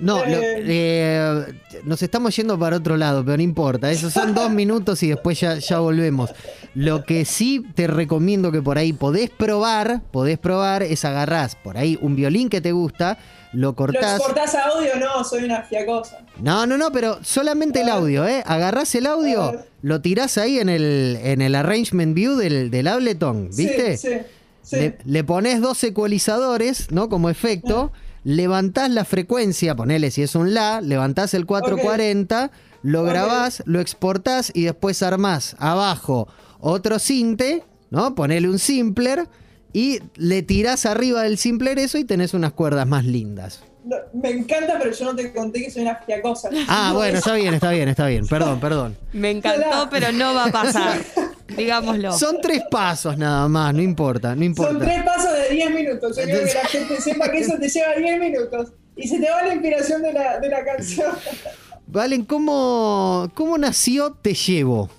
No, 0.00 0.18
lo- 0.24 0.40
Eh. 0.40 0.62
eh, 0.66 1.44
nos 1.84 2.02
estamos 2.02 2.34
yendo 2.36 2.58
para 2.58 2.76
otro 2.76 2.96
lado, 2.96 3.24
pero 3.24 3.36
no 3.36 3.42
importa. 3.42 3.90
Esos 3.90 4.12
son 4.12 4.34
dos 4.34 4.50
minutos 4.50 5.02
y 5.02 5.08
después 5.08 5.40
ya, 5.40 5.56
ya 5.58 5.78
volvemos. 5.80 6.30
Lo 6.74 7.04
que 7.04 7.24
sí 7.24 7.64
te 7.74 7.86
recomiendo 7.88 8.52
que 8.52 8.62
por 8.62 8.78
ahí 8.78 8.92
podés 8.92 9.30
probar, 9.30 10.02
podés 10.12 10.38
probar 10.38 10.82
es 10.82 11.04
agarrás 11.04 11.56
por 11.56 11.76
ahí 11.76 11.98
un 12.00 12.14
violín 12.14 12.48
que 12.48 12.60
te 12.60 12.70
gusta, 12.72 13.18
lo 13.52 13.68
¿Lo 13.68 13.74
cortás. 13.76 14.16
exportás 14.18 14.54
a 14.54 14.66
audio? 14.68 14.90
No, 15.00 15.24
soy 15.24 15.44
una 15.44 15.62
fiacosa. 15.62 16.18
No, 16.40 16.66
no, 16.66 16.76
no, 16.78 16.92
pero 16.92 17.18
solamente 17.24 17.80
el 17.80 17.88
audio, 17.88 18.26
¿eh? 18.28 18.42
Agarrás 18.46 18.94
el 18.94 19.06
audio, 19.06 19.64
lo 19.82 20.00
tirás 20.00 20.38
ahí 20.38 20.58
en 20.58 20.68
el, 20.68 21.18
en 21.22 21.40
el 21.40 21.54
arrangement 21.54 22.14
view 22.14 22.36
del, 22.36 22.70
del 22.70 22.86
Ableton, 22.86 23.48
¿viste? 23.56 23.96
Sí, 23.96 24.08
sí. 24.08 24.14
sí. 24.62 24.76
Le, 24.76 24.98
le 25.04 25.24
pones 25.24 25.60
dos 25.62 25.82
ecualizadores, 25.82 26.90
¿no? 26.92 27.08
Como 27.08 27.30
efecto. 27.30 27.90
Levantás 28.24 28.90
la 28.90 29.04
frecuencia, 29.04 29.74
ponele 29.74 30.10
si 30.10 30.22
es 30.22 30.34
un 30.34 30.52
La, 30.54 30.80
levantás 30.80 31.34
el 31.34 31.46
440, 31.46 32.50
lo 32.82 33.02
Ok. 33.02 33.08
grabás, 33.08 33.62
lo 33.66 33.80
exportás 33.80 34.50
y 34.54 34.64
después 34.64 35.02
armás 35.02 35.56
abajo 35.58 36.28
otro 36.60 36.98
cinte, 36.98 37.62
¿no? 37.90 38.14
Ponele 38.14 38.48
un 38.48 38.58
simpler 38.58 39.28
y 39.72 40.00
le 40.16 40.42
tirás 40.42 40.86
arriba 40.86 41.22
del 41.22 41.38
simpler 41.38 41.78
eso 41.78 41.98
y 41.98 42.04
tenés 42.04 42.34
unas 42.34 42.52
cuerdas 42.52 42.86
más 42.86 43.04
lindas. 43.04 43.62
No, 43.84 43.96
me 44.12 44.30
encanta, 44.30 44.76
pero 44.78 44.92
yo 44.94 45.04
no 45.06 45.14
te 45.16 45.32
conté 45.32 45.62
que 45.62 45.70
soy 45.70 45.82
una 45.82 45.96
fiacosa. 45.96 46.50
Ah, 46.68 46.88
No, 46.90 46.96
bueno, 46.98 47.12
es- 47.18 47.18
está 47.24 47.34
bien, 47.34 47.54
está 47.54 47.70
bien, 47.70 47.88
está 47.88 48.06
bien. 48.06 48.26
Perdón, 48.26 48.60
perdón. 48.60 48.96
Me 49.12 49.30
encantó, 49.30 49.88
pero 49.90 50.12
no 50.12 50.34
va 50.34 50.46
a 50.46 50.52
pasar. 50.52 51.00
Digámoslo. 51.56 52.12
Son 52.12 52.40
tres 52.40 52.62
pasos 52.70 53.16
nada 53.18 53.48
más, 53.48 53.74
no 53.74 53.82
importa, 53.82 54.34
no 54.34 54.44
importa. 54.44 54.72
Son 54.72 54.80
tres 54.80 55.02
pasos 55.02 55.32
de 55.32 55.54
10 55.54 55.70
minutos. 55.72 56.16
Yo 56.16 56.24
quiero 56.24 56.44
que 56.46 56.54
la 56.54 56.64
gente 56.66 57.00
sepa 57.00 57.30
que 57.30 57.38
eso 57.38 57.56
te 57.58 57.68
lleva 57.68 57.94
10 57.94 58.20
minutos. 58.20 58.72
Y 58.96 59.08
se 59.08 59.18
te 59.20 59.30
va 59.30 59.42
la 59.42 59.54
inspiración 59.54 60.02
de 60.02 60.12
la, 60.12 60.38
de 60.40 60.48
la 60.48 60.64
canción. 60.64 61.12
Valen, 61.86 62.24
¿cómo, 62.24 63.30
¿cómo 63.34 63.56
nació 63.56 64.12
Te 64.12 64.34
Llevo? 64.34 64.90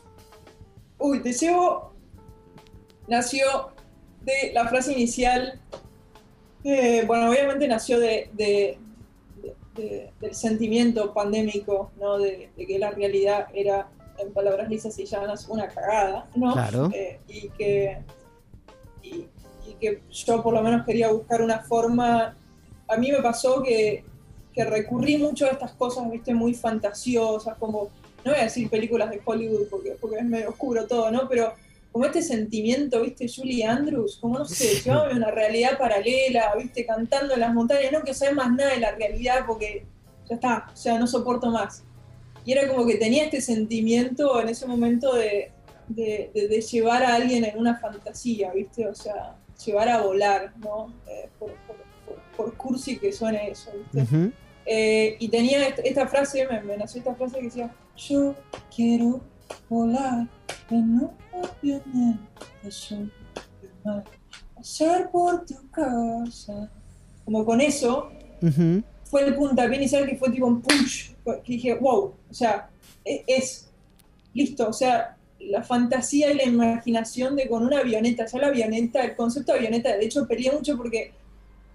Uy, 0.97 1.21
te 1.21 1.31
llevo. 1.31 1.93
Nació 3.07 3.45
de 4.21 4.51
la 4.53 4.67
frase 4.67 4.93
inicial. 4.93 5.59
eh, 6.63 7.03
bueno, 7.07 7.29
obviamente 7.29 7.67
nació 7.67 7.99
de, 7.99 8.29
de- 8.33 8.77
de- 9.41 9.55
de- 9.75 10.11
del 10.19 10.35
sentimiento 10.35 11.13
pandémico, 11.13 11.91
¿no? 11.99 12.17
De, 12.17 12.49
de 12.57 12.65
que 12.67 12.79
la 12.79 12.91
realidad 12.91 13.47
era, 13.53 13.87
en 14.19 14.33
palabras 14.33 14.69
lisas 14.69 14.97
y 14.99 15.05
llanas, 15.05 15.47
una 15.47 15.67
cagada, 15.67 16.27
¿no? 16.35 16.53
Claro. 16.53 16.89
Eh, 16.93 17.19
y, 17.27 17.49
que, 17.49 17.97
y, 19.03 19.27
y 19.67 19.73
que 19.79 20.01
yo 20.09 20.43
por 20.43 20.53
lo 20.53 20.61
menos 20.61 20.85
quería 20.85 21.11
buscar 21.11 21.41
una 21.41 21.59
forma. 21.59 22.35
A 22.87 22.97
mí 22.97 23.11
me 23.11 23.21
pasó 23.21 23.61
que, 23.61 24.03
que 24.53 24.65
recurrí 24.65 25.17
mucho 25.17 25.45
a 25.45 25.49
estas 25.49 25.71
cosas, 25.71 26.09
viste, 26.09 26.33
muy 26.33 26.53
fantasiosas, 26.53 27.57
como 27.57 27.89
no 28.23 28.31
voy 28.31 28.39
a 28.39 28.43
decir 28.43 28.69
películas 28.69 29.09
de 29.09 29.21
Hollywood 29.23 29.67
porque, 29.69 29.91
porque 29.99 30.17
es 30.17 30.25
medio 30.25 30.49
oscuro 30.49 30.85
todo, 30.87 31.09
¿no? 31.11 31.27
Pero 31.29 31.53
como 31.91 32.05
este 32.05 32.21
sentimiento, 32.21 33.01
¿viste? 33.01 33.27
Julie 33.33 33.65
Andrews, 33.65 34.17
como 34.17 34.39
no 34.39 34.45
sé, 34.45 34.81
llevábame 34.81 35.13
a 35.13 35.15
una 35.17 35.31
realidad 35.31 35.77
paralela, 35.77 36.53
¿viste? 36.57 36.85
Cantando 36.85 37.33
en 37.33 37.39
las 37.39 37.53
montañas, 37.53 37.91
no 37.91 38.01
quiero 38.01 38.17
saber 38.17 38.35
más 38.35 38.51
nada 38.51 38.71
de 38.71 38.79
la 38.79 38.91
realidad 38.91 39.45
porque 39.47 39.85
ya 40.27 40.35
está, 40.35 40.67
o 40.71 40.75
sea, 40.75 40.99
no 40.99 41.07
soporto 41.07 41.49
más. 41.49 41.83
Y 42.45 42.51
era 42.53 42.67
como 42.67 42.85
que 42.85 42.95
tenía 42.95 43.25
este 43.25 43.41
sentimiento 43.41 44.39
en 44.41 44.49
ese 44.49 44.65
momento 44.65 45.13
de, 45.15 45.51
de, 45.87 46.31
de- 46.33 46.47
de 46.47 46.61
llevar 46.61 47.03
a 47.03 47.15
alguien 47.15 47.43
en 47.45 47.57
una 47.57 47.77
fantasía, 47.79 48.51
¿viste? 48.53 48.87
O 48.87 48.95
sea, 48.95 49.35
llevar 49.65 49.89
a 49.89 50.01
volar, 50.01 50.53
¿no? 50.57 50.93
Eh, 51.07 51.29
por, 51.37 51.51
por- 51.67 51.75
por- 52.05 52.21
por 52.37 52.57
cursi 52.57 52.97
que 52.97 53.11
suene 53.11 53.51
eso, 53.51 53.71
¿viste? 53.77 54.01
Eh, 54.65 55.15
y 55.19 55.27
tenía 55.29 55.67
esta, 55.67 56.07
frase, 56.07 56.47
me, 56.47 56.61
me 56.61 56.77
nació 56.77 56.99
esta 56.99 57.15
frase 57.15 57.37
que 57.39 57.45
decía, 57.45 57.73
yo 57.97 58.35
quiero 58.75 59.21
volar 59.67 60.27
en 60.69 60.99
un 60.99 61.09
el 61.63 61.81
mar, 63.83 64.03
pasar 64.55 65.09
por 65.11 65.45
tu 65.45 65.69
casa. 65.71 66.69
Como 67.25 67.45
con 67.45 67.61
eso. 67.61 68.11
Fue 69.09 69.23
el 69.25 69.35
puntapié 69.35 69.77
inicial 69.77 70.07
que 70.07 70.15
fue 70.17 70.29
tipo 70.31 70.45
un 70.47 70.61
punch, 70.61 71.11
que 71.25 71.53
dije, 71.53 71.73
wow, 71.75 72.13
o 72.29 72.33
sea, 72.33 72.69
e- 73.03 73.23
es, 73.27 73.67
listo, 74.33 74.67
o 74.69 74.73
sea, 74.73 75.17
la 75.39 75.63
fantasía 75.63 76.31
y 76.31 76.35
la 76.35 76.43
imaginación 76.43 77.35
de 77.35 77.47
con 77.47 77.65
una 77.65 77.79
avioneta, 77.79 78.25
ya 78.25 78.37
la 78.39 78.47
avioneta, 78.47 79.01
el 79.03 79.15
concepto 79.15 79.51
de 79.53 79.59
avioneta, 79.59 79.95
de 79.97 80.05
hecho 80.05 80.27
peleé 80.27 80.51
mucho 80.51 80.77
porque 80.77 81.11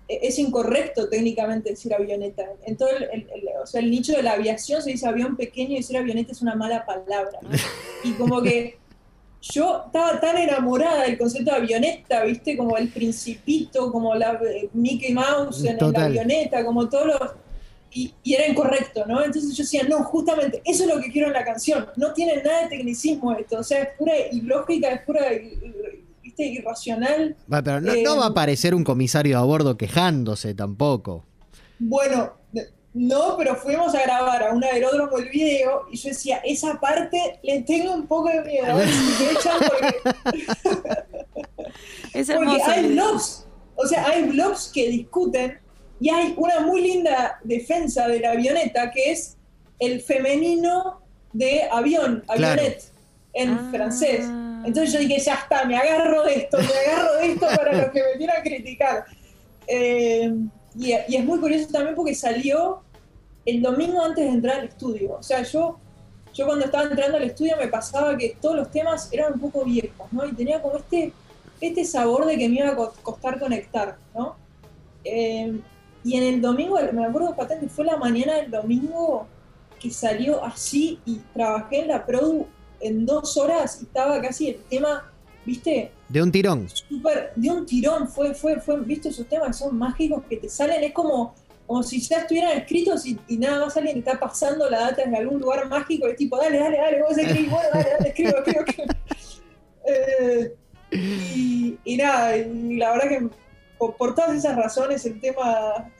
e- 0.06 0.18
es 0.22 0.38
incorrecto 0.38 1.08
técnicamente 1.08 1.70
decir 1.70 1.92
avioneta. 1.94 2.44
En 2.66 2.76
todo 2.76 2.90
el, 2.90 3.04
el- 3.04 3.26
el- 3.34 3.48
o 3.62 3.66
sea, 3.66 3.80
el 3.80 3.90
nicho 3.90 4.12
de 4.12 4.22
la 4.22 4.32
aviación 4.32 4.82
se 4.82 4.90
dice 4.90 5.06
avión 5.08 5.36
pequeño 5.36 5.72
y 5.72 5.76
decir 5.76 5.96
avioneta 5.96 6.32
es 6.32 6.42
una 6.42 6.54
mala 6.54 6.84
palabra. 6.86 7.38
Y 8.04 8.12
como 8.12 8.42
que 8.42 8.76
yo 9.52 9.82
estaba 9.86 10.20
tan 10.20 10.38
enamorada 10.38 11.02
del 11.02 11.18
concepto 11.18 11.50
de 11.50 11.56
avioneta, 11.58 12.24
¿viste? 12.24 12.56
Como 12.56 12.76
el 12.76 12.88
principito, 12.88 13.92
como 13.92 14.14
la 14.14 14.32
eh, 14.42 14.68
Mickey 14.72 15.12
Mouse 15.12 15.60
en, 15.60 15.66
en 15.68 15.72
la 15.74 15.78
Total. 15.78 16.02
avioneta, 16.04 16.64
como 16.64 16.88
todos 16.88 17.06
los... 17.06 17.18
Y, 17.96 18.12
y 18.24 18.34
era 18.34 18.48
incorrecto, 18.48 19.06
¿no? 19.06 19.22
Entonces 19.22 19.54
yo 19.56 19.62
decía, 19.62 19.82
no, 19.88 20.02
justamente, 20.02 20.60
eso 20.64 20.82
es 20.84 20.92
lo 20.94 21.00
que 21.00 21.12
quiero 21.12 21.28
en 21.28 21.34
la 21.34 21.44
canción. 21.44 21.86
No 21.96 22.12
tiene 22.12 22.42
nada 22.42 22.62
de 22.62 22.68
tecnicismo 22.70 23.32
esto, 23.34 23.58
o 23.58 23.62
sea, 23.62 23.82
es 23.82 23.88
pura 23.96 24.14
ilógica, 24.32 24.88
es 24.88 25.02
pura, 25.02 25.20
¿viste? 26.22 26.44
Irracional. 26.46 27.36
Va, 27.52 27.62
pero 27.62 27.80
no, 27.80 27.92
Eh, 27.92 28.02
no 28.02 28.16
va 28.16 28.24
a 28.24 28.28
aparecer 28.30 28.74
un 28.74 28.82
comisario 28.82 29.38
a 29.38 29.42
bordo 29.44 29.76
quejándose 29.76 30.54
tampoco. 30.54 31.24
Bueno, 31.78 32.32
no, 32.94 33.36
pero 33.36 33.56
fuimos 33.56 33.94
a 33.94 34.00
grabar 34.02 34.42
a 34.44 34.52
un 34.52 34.62
aeródromo 34.64 35.18
el 35.18 35.28
video 35.28 35.86
y 35.90 35.96
yo 35.96 36.08
decía, 36.10 36.40
esa 36.44 36.78
parte 36.80 37.40
le 37.42 37.60
tengo 37.62 37.92
un 37.92 38.06
poco 38.06 38.28
de 38.28 38.40
miedo. 38.42 38.66
a 38.66 38.74
ver 38.76 38.88
si 38.88 39.24
me 39.24 39.30
echan 39.32 39.58
porque 39.58 40.94
Es 42.14 42.30
Porque 42.30 42.62
hay 42.62 42.92
blogs, 42.92 43.46
o 43.74 43.86
sea, 43.86 44.06
hay 44.06 44.22
blogs 44.22 44.70
que 44.72 44.88
discuten 44.88 45.58
y 46.00 46.08
hay 46.10 46.34
una 46.36 46.60
muy 46.60 46.80
linda 46.82 47.40
defensa 47.42 48.06
de 48.08 48.20
la 48.20 48.30
avioneta 48.32 48.90
que 48.92 49.10
es 49.12 49.36
el 49.80 50.00
femenino 50.00 51.00
de 51.32 51.64
avión, 51.70 52.22
Claro. 52.26 52.60
avionet, 52.60 52.84
en 53.32 53.50
Ah. 53.50 53.68
francés. 53.72 54.20
Entonces 54.64 54.92
yo 54.92 55.00
dije, 55.00 55.18
ya 55.18 55.34
está, 55.34 55.64
me 55.64 55.76
agarro 55.76 56.22
de 56.22 56.34
esto, 56.36 56.58
me 56.58 56.64
agarro 56.92 57.16
de 57.16 57.32
esto 57.32 57.46
para 57.56 57.72
los 57.72 57.90
que 57.90 58.00
me 58.02 58.16
quieran 58.16 58.42
criticar. 58.42 59.04
Eh, 59.66 60.32
y, 60.78 60.92
es 60.92 61.24
muy 61.24 61.38
curioso 61.38 61.68
también 61.70 61.94
porque 61.94 62.14
salió 62.14 62.80
el 63.44 63.62
domingo 63.62 64.02
antes 64.02 64.24
de 64.24 64.30
entrar 64.30 64.60
al 64.60 64.66
estudio. 64.66 65.16
O 65.18 65.22
sea, 65.22 65.42
yo, 65.42 65.78
yo 66.32 66.46
cuando 66.46 66.64
estaba 66.64 66.84
entrando 66.84 67.16
al 67.16 67.24
estudio 67.24 67.56
me 67.58 67.68
pasaba 67.68 68.16
que 68.16 68.36
todos 68.40 68.56
los 68.56 68.70
temas 68.70 69.08
eran 69.12 69.34
un 69.34 69.40
poco 69.40 69.64
viejos, 69.64 70.12
¿no? 70.12 70.24
Y 70.26 70.32
tenía 70.32 70.60
como 70.62 70.76
este, 70.76 71.12
este 71.60 71.84
sabor 71.84 72.26
de 72.26 72.36
que 72.38 72.48
me 72.48 72.56
iba 72.56 72.70
a 72.70 72.76
co- 72.76 72.94
costar 73.02 73.38
conectar, 73.38 73.96
¿no? 74.14 74.36
Eh, 75.04 75.60
y 76.02 76.16
en 76.16 76.22
el 76.22 76.40
domingo, 76.40 76.78
me 76.92 77.04
acuerdo 77.04 77.34
patente, 77.34 77.68
fue 77.68 77.84
la 77.84 77.96
mañana 77.96 78.34
del 78.36 78.50
domingo 78.50 79.26
que 79.80 79.90
salió 79.90 80.42
así 80.44 80.98
y 81.04 81.20
trabajé 81.34 81.80
en 81.82 81.88
la 81.88 82.04
Produ 82.04 82.46
en 82.80 83.06
dos 83.06 83.36
horas 83.36 83.78
y 83.80 83.84
estaba 83.84 84.20
casi 84.20 84.48
el 84.50 84.62
tema, 84.64 85.10
¿viste? 85.46 85.92
De 86.14 86.22
un 86.22 86.30
tirón. 86.30 86.68
de 87.34 87.50
un 87.50 87.66
tirón, 87.66 88.06
fue, 88.06 88.36
fue, 88.36 88.60
fue, 88.60 88.78
viste 88.82 89.08
esos 89.08 89.26
temas 89.26 89.58
son 89.58 89.76
mágicos 89.76 90.22
que 90.28 90.36
te 90.36 90.48
salen, 90.48 90.84
es 90.84 90.92
como, 90.92 91.34
como 91.66 91.82
si 91.82 92.00
ya 92.00 92.18
estuvieran 92.18 92.56
escritos 92.56 93.04
y, 93.04 93.18
nada 93.36 93.64
más 93.64 93.76
alguien 93.76 93.98
está 93.98 94.20
pasando 94.20 94.70
la 94.70 94.78
data 94.78 95.02
desde 95.02 95.16
algún 95.16 95.40
lugar 95.40 95.68
mágico, 95.68 96.06
tipo, 96.16 96.36
dale, 96.36 96.60
dale, 96.60 96.76
dale, 96.76 97.02
vos 97.02 97.18
escribís, 97.18 97.50
bueno, 97.50 97.68
dale, 97.72 97.90
dale, 97.90 98.08
escribo, 98.10 98.30
escribo, 98.38 98.60
escribo. 98.60 98.92
Eh, 99.86 100.54
y, 101.84 101.96
nada, 101.98 102.36
y 102.36 102.76
la 102.78 102.92
verdad 102.92 103.08
que 103.08 103.28
por 103.76 104.14
todas 104.14 104.34
esas 104.34 104.56
razones 104.56 105.04
el 105.04 105.20
tema, 105.20 105.90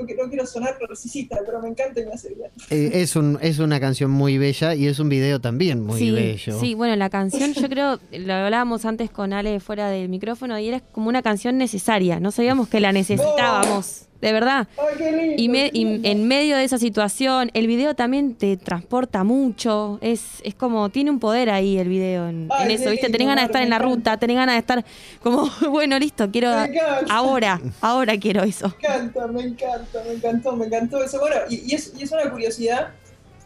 no, 0.00 0.06
que- 0.06 0.14
no 0.14 0.28
quiero 0.28 0.46
sonar 0.46 0.76
narcisista, 0.80 1.38
pero 1.44 1.60
me 1.60 1.68
encanta 1.68 2.00
y 2.00 2.06
me 2.06 2.12
hace 2.12 2.34
bien. 2.34 2.50
Eh, 2.70 2.90
es, 3.02 3.16
un, 3.16 3.38
es 3.40 3.58
una 3.58 3.80
canción 3.80 4.10
muy 4.10 4.38
bella 4.38 4.74
y 4.74 4.86
es 4.86 4.98
un 4.98 5.08
video 5.08 5.40
también 5.40 5.82
muy 5.84 5.98
sí, 5.98 6.10
bello. 6.10 6.58
Sí, 6.60 6.74
bueno, 6.74 6.96
la 6.96 7.10
canción 7.10 7.52
yo 7.54 7.68
creo, 7.68 7.98
lo 8.12 8.32
hablábamos 8.34 8.84
antes 8.84 9.10
con 9.10 9.32
Ale 9.32 9.60
fuera 9.60 9.88
del 9.90 10.08
micrófono 10.08 10.58
y 10.58 10.68
era 10.68 10.80
como 10.80 11.08
una 11.08 11.22
canción 11.22 11.58
necesaria, 11.58 12.20
no 12.20 12.30
sabíamos 12.30 12.68
que 12.68 12.80
la 12.80 12.92
necesitábamos, 12.92 14.05
de 14.20 14.32
verdad. 14.32 14.68
Ay, 14.78 14.94
qué 14.98 15.12
lindo. 15.12 15.34
Y, 15.36 15.48
me- 15.48 15.70
qué 15.70 15.78
y 15.78 16.00
en 16.10 16.26
medio 16.28 16.56
de 16.56 16.64
esa 16.64 16.78
situación, 16.78 17.50
el 17.54 17.66
video 17.66 17.94
también 17.94 18.34
te 18.34 18.56
transporta 18.56 19.24
mucho, 19.24 19.98
es, 20.00 20.40
es 20.42 20.54
como, 20.54 20.88
tiene 20.90 21.10
un 21.10 21.18
poder 21.20 21.50
ahí 21.50 21.78
el 21.78 21.88
video 21.88 22.28
en, 22.28 22.48
Ay, 22.50 22.62
en 22.62 22.68
qué 22.68 22.74
eso, 22.74 22.90
¿viste? 22.90 23.06
lindo, 23.06 23.18
Tenés 23.18 23.28
ganas 23.28 23.42
de 23.44 23.46
estar 23.46 23.62
en 23.62 23.70
la 23.70 23.78
ruta, 23.78 24.16
tenés 24.18 24.36
ganas 24.36 24.54
de 24.54 24.58
estar 24.60 24.84
como, 25.22 25.48
bueno, 25.70 25.98
listo, 25.98 26.30
quiero, 26.30 26.50
Me 26.54 26.64
encanta. 26.66 27.14
ahora, 27.14 27.60
ahora 27.80 28.16
quiero 28.18 28.42
eso. 28.42 28.68
Me 28.82 28.88
encanta, 28.88 29.26
me 29.28 29.42
encanta, 29.42 30.02
me 30.06 30.12
encantó, 30.14 30.56
me 30.56 30.66
encantó 30.66 31.02
eso. 31.04 31.18
Bueno, 31.20 31.36
y, 31.50 31.70
y 31.70 31.74
es, 31.74 31.92
y 31.98 32.02
es 32.04 32.12
una 32.12 32.30
curiosidad 32.30 32.88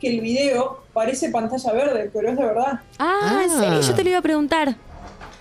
que 0.01 0.09
el 0.09 0.21
video 0.23 0.83
parece 0.95 1.29
pantalla 1.31 1.73
verde, 1.73 2.11
pero 2.13 2.31
es 2.31 2.37
de 2.39 2.45
verdad. 2.45 2.81
Ah, 2.99 3.43
¿en 3.45 3.51
Ah. 3.51 3.55
serio? 3.61 3.81
Yo 3.83 3.95
te 3.95 4.03
lo 4.03 4.09
iba 4.11 4.19
a 4.19 4.23
preguntar. 4.23 4.77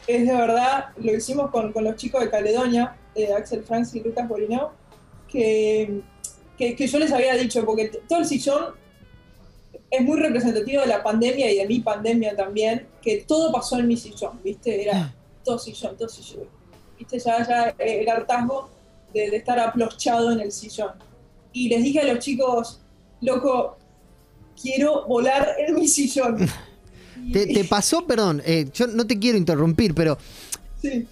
Es 0.06 0.26
de 0.28 0.34
verdad, 0.36 0.88
lo 0.98 1.13
hicimos 1.15 1.52
con, 1.52 1.72
con 1.72 1.84
los 1.84 1.96
chicos 1.96 2.20
de 2.22 2.30
Caledonia, 2.32 2.96
eh, 3.15 3.32
Axel 3.32 3.63
Franks 3.63 3.94
y 3.96 4.02
Lucas 4.02 4.28
Borineo, 4.28 4.72
que, 5.32 6.02
que, 6.58 6.76
que 6.76 6.88
yo 6.88 7.00
les 7.00 7.12
había 7.12 7.36
dicho, 7.36 7.65
porque 7.65 7.92
todo 8.08 8.20
el 8.20 8.26
sillón 8.26 8.74
es 9.92 10.02
muy 10.02 10.20
representativo 10.20 10.82
de 10.82 10.88
la 10.88 11.02
pandemia 11.04 11.52
y 11.52 11.58
de 11.58 11.68
mi 11.68 11.80
pandemia 11.80 12.36
también, 12.36 12.88
que 13.02 13.24
todo 13.28 13.52
pasó 13.52 13.80
en 13.80 13.88
mi 13.88 13.98
sillón, 13.98 14.39
¿viste? 14.44 14.84
Era 14.84 15.15
todo 15.44 15.58
sillón, 15.58 15.98
todo 15.98 16.10
sillón. 16.10 16.46
¿Viste? 16.98 17.18
Ya, 17.20 17.48
ya 17.48 17.76
el 17.80 18.08
hartazgo 18.10 18.70
de, 19.13 19.30
de 19.32 19.38
estar 19.38 19.58
aplochado 19.60 20.32
en 20.32 20.42
el 20.42 20.52
sillón. 20.52 20.92
Y 21.54 21.70
les 21.70 21.82
dije 21.84 22.02
a 22.02 22.04
los 22.13 22.20
chicos, 22.20 22.82
loco, 23.22 23.78
quiero 24.62 25.08
volar 25.08 25.56
en 25.65 25.76
mi 25.76 25.88
sillón. 25.88 26.38
Y- 27.26 27.32
¿Te, 27.34 27.48
te 27.48 27.63
pasó, 27.65 28.06
perdón, 28.06 28.42
eh, 28.46 28.68
yo 28.74 28.88
no 28.88 29.06
te 29.08 29.18
quiero 29.18 29.38
interrumpir, 29.38 29.94
pero 29.96 30.18
sí. 30.82 31.08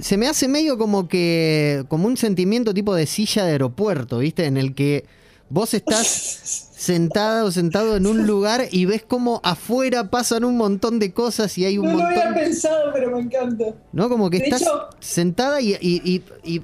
se 0.00 0.16
me 0.16 0.26
hace 0.28 0.48
medio 0.48 0.76
como 0.78 1.08
que, 1.08 1.84
como 1.88 2.06
un 2.06 2.16
sentimiento 2.16 2.72
tipo 2.74 2.94
de 2.94 3.06
silla 3.06 3.44
de 3.44 3.52
aeropuerto, 3.52 4.18
¿viste? 4.18 4.46
En 4.46 4.56
el 4.56 4.74
que 4.74 5.04
vos 5.48 5.74
estás 5.74 6.06
sentada 6.76 7.44
o 7.44 7.50
sentado 7.50 7.96
en 7.96 8.06
un 8.06 8.26
lugar 8.26 8.66
y 8.70 8.84
ves 8.84 9.02
como 9.02 9.40
afuera 9.44 10.10
pasan 10.10 10.44
un 10.44 10.56
montón 10.56 10.98
de 10.98 11.12
cosas 11.12 11.56
y 11.56 11.64
hay 11.64 11.78
un 11.78 11.86
No 11.86 11.96
lo 11.98 12.04
había 12.04 12.24
montón... 12.26 12.34
pensado, 12.34 12.90
pero 12.92 13.10
me 13.10 13.20
encanta. 13.22 13.64
¿No? 13.92 14.08
Como 14.08 14.28
que 14.30 14.38
De 14.38 14.44
estás 14.44 14.62
hecho- 14.62 14.88
sentada 15.00 15.60
y, 15.60 15.74
y- 15.80 16.22
y- 16.44 16.62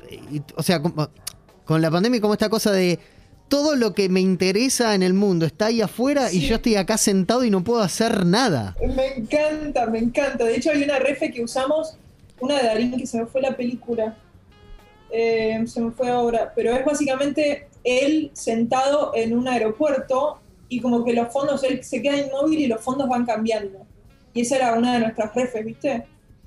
o 0.57 0.63
sea, 0.63 0.81
con 0.83 1.81
la 1.83 1.91
pandemia 1.91 2.21
como 2.21 2.35
esta 2.35 2.49
cosa 2.49 2.73
de 2.73 2.99
todo 3.49 3.75
lo 3.77 3.95
que 3.95 4.09
me 4.09 4.21
interesa 4.21 4.95
en 4.95 5.03
el 5.03 5.13
mundo 5.15 5.45
está 5.47 5.67
ahí 5.67 5.81
afuera 5.81 6.33
y 6.33 6.41
yo 6.47 6.57
estoy 6.57 6.77
acá 6.77 6.97
sentado 6.99 7.43
y 7.45 7.51
no 7.51 7.65
puedo 7.65 7.81
hacer 7.81 8.25
nada. 8.27 8.77
Me 8.95 9.07
encanta, 9.17 9.87
me 9.87 9.99
encanta. 9.99 10.45
De 10.45 10.57
hecho, 10.57 10.71
hay 10.71 10.85
una 10.85 10.99
refe 11.01 11.33
que 11.33 11.43
usamos, 11.43 11.97
una 12.41 12.59
de 12.59 12.67
Darín 12.67 12.97
que 12.97 13.07
se 13.07 13.19
me 13.19 13.27
fue 13.27 13.41
la 13.41 13.57
película. 13.57 14.17
Eh, 15.11 15.63
se 15.67 15.81
me 15.81 15.91
fue 15.91 16.09
ahora. 16.09 16.53
Pero 16.55 16.75
es 16.75 16.85
básicamente 16.85 17.69
él 17.85 18.31
sentado 18.33 19.13
en 19.15 19.37
un 19.37 19.49
aeropuerto 19.49 20.41
y 20.69 20.81
como 20.81 21.05
que 21.05 21.13
los 21.13 21.33
fondos, 21.33 21.65
él 21.65 21.83
se 21.83 22.01
queda 22.01 22.17
inmóvil 22.17 22.61
y 22.61 22.67
los 22.67 22.81
fondos 22.81 23.09
van 23.09 23.27
cambiando. 23.27 23.87
Y 24.33 24.43
esa 24.43 24.57
era 24.57 24.75
una 24.75 24.95
de 24.95 25.01
nuestras 25.01 25.35
refes, 25.35 25.65
¿viste? 25.65 26.07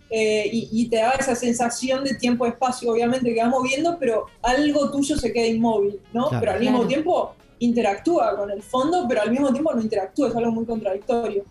Eh, 0.09 0.49
y, 0.51 0.69
y 0.71 0.89
te 0.89 0.97
da 0.97 1.11
esa 1.11 1.35
sensación 1.35 2.03
de 2.03 2.13
tiempo-espacio, 2.15 2.91
obviamente, 2.91 3.33
que 3.33 3.41
va 3.41 3.49
moviendo, 3.49 3.97
pero 3.99 4.27
algo 4.41 4.91
tuyo 4.91 5.17
se 5.17 5.33
queda 5.33 5.47
inmóvil, 5.47 5.99
¿no? 6.13 6.29
Claro. 6.29 6.39
pero 6.39 6.51
al 6.53 6.59
mismo 6.59 6.77
Claro. 6.77 6.87
tiempo 6.87 7.35
interactúa 7.59 8.37
con 8.37 8.51
el 8.51 8.61
fondo, 8.61 9.05
pero 9.07 9.21
al 9.21 9.31
mismo 9.31 9.51
tiempo 9.51 9.73
no 9.73 9.81
interactúa, 9.81 10.29
es 10.29 10.35
algo 10.35 10.51
muy 10.51 10.65
contradictorio. 10.65 11.43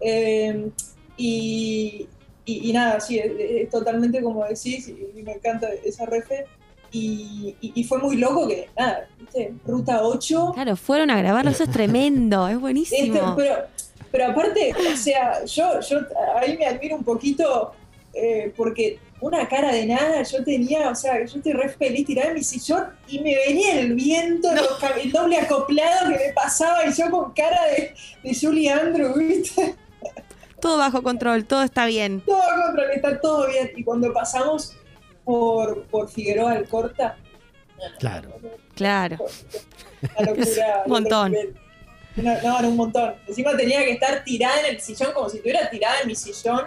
Eh, 0.00 0.70
y, 1.16 2.06
y- 2.44 2.70
y 2.70 2.72
nada, 2.72 3.00
sí, 3.00 3.18
es, 3.18 3.30
es 3.38 3.70
totalmente 3.70 4.22
como 4.22 4.44
decís, 4.44 4.88
y, 4.88 5.18
y 5.18 5.22
me 5.22 5.32
encanta 5.32 5.68
esa 5.84 6.06
refe. 6.06 6.46
Y, 6.94 7.54
y- 7.62 7.72
y 7.74 7.84
fue 7.84 7.98
muy 7.98 8.16
loco 8.16 8.46
que, 8.46 8.68
nada, 8.78 9.08
¿viste? 9.18 9.54
Ruta 9.66 10.02
8. 10.02 10.52
Claro, 10.54 10.76
fueron 10.76 11.10
a 11.10 11.16
grabarlo, 11.18 11.50
eso 11.50 11.64
es 11.64 11.70
tremendo, 11.70 12.46
es 12.48 12.52
Este, 12.52 12.60
buenísimo. 12.60 13.34
pero 13.36 13.54
pero 14.10 14.26
aparte, 14.26 14.74
o 14.92 14.96
sea, 14.96 15.42
yo, 15.46 15.80
yo 15.80 16.00
ahí 16.36 16.58
me 16.58 16.66
admiro 16.66 16.96
un 16.96 17.02
poquito 17.04 17.72
eh, 18.12 18.52
porque 18.54 18.98
una 19.22 19.48
cara 19.48 19.72
de 19.72 19.86
nada 19.86 20.22
yo 20.22 20.44
tenía, 20.44 20.90
o 20.90 20.94
sea, 20.94 21.24
yo 21.24 21.36
estoy 21.38 21.52
re 21.54 21.70
feliz 21.70 22.04
tirada 22.04 22.28
en 22.28 22.34
mi 22.34 22.42
sillón 22.44 22.88
y 23.08 23.20
me 23.20 23.34
venía 23.46 23.80
el 23.80 23.94
viento, 23.94 24.50
el 25.02 25.10
doble 25.12 25.38
acoplado 25.38 26.10
que 26.10 26.26
me 26.26 26.32
pasaba 26.34 26.84
y 26.84 26.92
yo 26.92 27.10
con 27.10 27.32
cara 27.32 27.58
de, 27.74 27.94
de 28.22 28.36
Julie 28.38 28.68
Andrew, 28.70 29.14
¿viste? 29.16 29.76
Todo 30.62 30.78
bajo 30.78 31.02
control, 31.02 31.44
todo 31.44 31.62
está 31.64 31.86
bien. 31.86 32.20
Todo 32.24 32.40
contra 32.66 32.88
que 32.88 32.94
está 32.96 33.20
todo 33.20 33.48
bien. 33.48 33.72
Y 33.76 33.82
cuando 33.82 34.12
pasamos 34.12 34.74
por, 35.24 35.82
por 35.86 36.08
Figueroa 36.08 36.52
Alcorta, 36.52 37.16
Claro. 37.98 38.30
Claro. 38.76 39.16
una 40.18 40.30
locura. 40.30 40.82
Un 40.86 40.90
montón. 40.92 41.34
No, 42.14 42.32
no, 42.42 42.58
era 42.60 42.68
un 42.68 42.76
montón. 42.76 43.14
Encima 43.26 43.56
tenía 43.56 43.80
que 43.80 43.92
estar 43.92 44.22
tirada 44.22 44.60
en 44.60 44.74
el 44.76 44.80
sillón 44.80 45.12
como 45.12 45.28
si 45.28 45.38
estuviera 45.38 45.68
tirada 45.68 46.00
en 46.02 46.06
mi 46.08 46.14
sillón, 46.14 46.60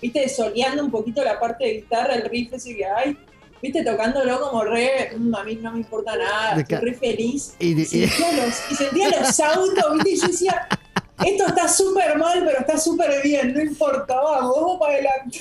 viste, 0.00 0.28
soleando 0.28 0.84
un 0.84 0.90
poquito 0.92 1.24
la 1.24 1.40
parte 1.40 1.64
de 1.64 1.72
guitarra, 1.74 2.14
el 2.14 2.28
riff 2.30 2.52
ese 2.52 2.76
que 2.76 2.84
hay, 2.86 3.16
viste, 3.62 3.82
tocándolo 3.82 4.38
como 4.40 4.62
re, 4.62 5.10
"Mm, 5.16 5.34
a 5.34 5.42
mí 5.42 5.56
no 5.56 5.72
me 5.72 5.78
importa 5.78 6.16
nada, 6.16 6.60
estoy 6.60 6.76
re 6.76 6.94
feliz. 6.94 7.54
Y 7.58 7.80
Y 7.80 7.84
sentía 7.86 8.32
los, 8.44 8.70
y 8.70 8.74
sentía 8.76 9.08
los 9.18 9.40
autos, 9.40 9.94
viste, 9.94 10.10
y 10.10 10.16
yo 10.20 10.26
decía, 10.28 10.68
esto 11.24 11.46
está 11.46 11.68
súper 11.68 12.16
mal, 12.18 12.42
pero 12.44 12.60
está 12.60 12.78
súper 12.78 13.22
bien, 13.22 13.52
no 13.54 13.60
importa, 13.60 14.20
vamos, 14.20 14.56
vamos 14.56 14.78
para 14.78 14.94
adelante. 14.94 15.40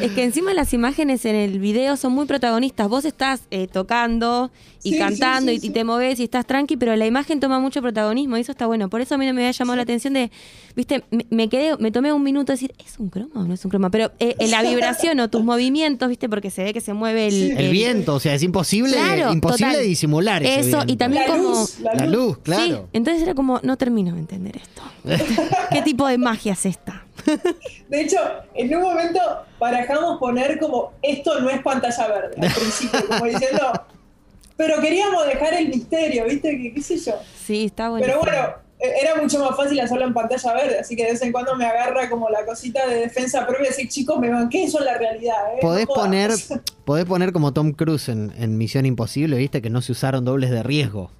Es 0.00 0.12
que 0.12 0.22
encima 0.24 0.54
las 0.54 0.72
imágenes 0.72 1.24
en 1.24 1.34
el 1.34 1.58
video 1.58 1.96
son 1.96 2.12
muy 2.12 2.26
protagonistas. 2.26 2.88
Vos 2.88 3.04
estás 3.04 3.42
eh, 3.50 3.66
tocando 3.66 4.50
y 4.82 4.92
Sí, 4.92 4.98
cantando 4.98 5.50
sí, 5.50 5.56
y- 5.56 5.60
sí, 5.60 5.66
y, 5.66 5.68
sí. 5.68 5.72
te 5.74 5.84
moves 5.84 6.20
y 6.20 6.24
estás 6.24 6.46
tranqui, 6.46 6.76
pero 6.76 6.94
la 6.94 7.06
imagen 7.06 7.40
toma 7.40 7.58
mucho 7.58 7.80
protagonismo 7.82 8.36
y 8.36 8.40
eso 8.40 8.52
está 8.52 8.66
bueno. 8.66 8.88
Por 8.88 9.00
eso 9.00 9.14
a 9.14 9.18
mí 9.18 9.26
no 9.26 9.32
me 9.34 9.40
había 9.42 9.50
llamado 9.52 9.76
la 9.76 9.82
atención 9.82 10.12
de, 10.14 10.30
viste, 10.76 11.02
me, 11.10 11.26
me 11.30 11.48
quedé, 11.48 11.76
me 11.78 11.90
tomé 11.90 12.12
un 12.12 12.22
minuto 12.22 12.52
de 12.52 12.54
decir, 12.54 12.74
¿es 12.84 12.98
un 12.98 13.08
croma 13.08 13.30
o 13.34 13.44
no 13.44 13.54
es 13.54 13.64
un 13.64 13.70
croma? 13.70 13.90
Pero 13.90 14.12
eh, 14.20 14.36
eh, 14.38 14.48
la 14.48 14.62
vibración 14.68 15.18
o 15.20 15.28
tus 15.30 15.42
movimientos, 15.42 16.08
viste, 16.08 16.28
porque 16.28 16.50
se 16.50 16.62
ve 16.64 16.72
que 16.72 16.80
se 16.80 16.92
mueve 16.92 17.26
el, 17.26 17.32
Sí. 17.32 17.52
El 17.56 17.70
viento, 17.72 18.14
o 18.14 18.20
sea, 18.20 18.34
es 18.34 18.42
imposible, 18.42 18.92
Claro, 18.92 19.32
imposible 19.32 19.72
total. 19.72 19.86
disimular 19.88 20.42
ese 20.42 20.68
Eso, 20.70 20.82
y 20.86 20.96
también 20.96 21.24
La 21.26 21.36
como... 21.36 21.48
luz, 21.50 21.80
la 21.80 21.94
La 21.94 22.06
luz. 22.06 22.14
luz, 22.14 22.34
Sí, 22.36 22.42
claro. 22.44 22.88
entonces 22.92 23.22
era 23.22 23.34
como, 23.34 23.60
no 23.62 23.76
termino 23.76 24.12
de 24.14 24.20
entender 24.20 24.56
esto. 24.58 24.82
¿Qué 25.72 25.82
tipo 25.82 26.06
de 26.06 26.18
magia 26.18 26.52
es 26.52 26.66
esta? 26.66 27.03
De 27.88 28.00
hecho, 28.00 28.18
en 28.54 28.74
un 28.76 28.82
momento 28.82 29.20
barajamos 29.58 30.18
poner 30.18 30.58
como 30.58 30.92
esto 31.02 31.40
no 31.40 31.50
es 31.50 31.62
pantalla 31.62 32.08
verde 32.08 32.34
al 32.46 32.52
principio, 32.54 33.06
como 33.06 33.24
diciendo, 33.24 33.72
pero 34.56 34.80
queríamos 34.80 35.26
dejar 35.26 35.54
el 35.54 35.68
misterio, 35.68 36.24
¿viste? 36.26 36.50
Que 36.58 36.74
qué 36.74 36.82
sé 36.82 36.96
yo. 36.98 37.14
Sí, 37.44 37.64
está 37.66 37.88
bueno. 37.90 38.06
Pero 38.06 38.20
bueno, 38.20 38.54
e- 38.78 39.00
era 39.02 39.16
mucho 39.20 39.38
más 39.40 39.56
fácil 39.56 39.80
hacerlo 39.80 40.04
en 40.06 40.14
pantalla 40.14 40.54
verde, 40.54 40.78
así 40.80 40.94
que 40.96 41.04
de 41.04 41.12
vez 41.12 41.22
en 41.22 41.32
cuando 41.32 41.56
me 41.56 41.64
agarra 41.66 42.08
como 42.08 42.28
la 42.30 42.44
cosita 42.44 42.86
de 42.86 42.96
defensa 43.00 43.46
propia 43.46 43.66
y 43.66 43.68
decir, 43.68 43.88
chicos, 43.88 44.18
me 44.18 44.30
banqué, 44.30 44.64
eso 44.64 44.78
es 44.78 44.84
la 44.84 44.96
realidad, 44.98 45.36
¿eh? 45.54 45.58
Podés 45.60 45.86
No 45.88 45.94
jodas". 45.94 46.04
poner, 46.06 46.30
podés 46.84 47.04
poner 47.04 47.32
como 47.32 47.52
Tom 47.52 47.72
Cruise 47.72 48.08
en, 48.08 48.32
en 48.38 48.56
Misión 48.58 48.86
Imposible, 48.86 49.36
viste, 49.36 49.60
que 49.62 49.70
no 49.70 49.82
se 49.82 49.92
usaron 49.92 50.24
dobles 50.24 50.50
de 50.50 50.62
riesgo. 50.62 51.10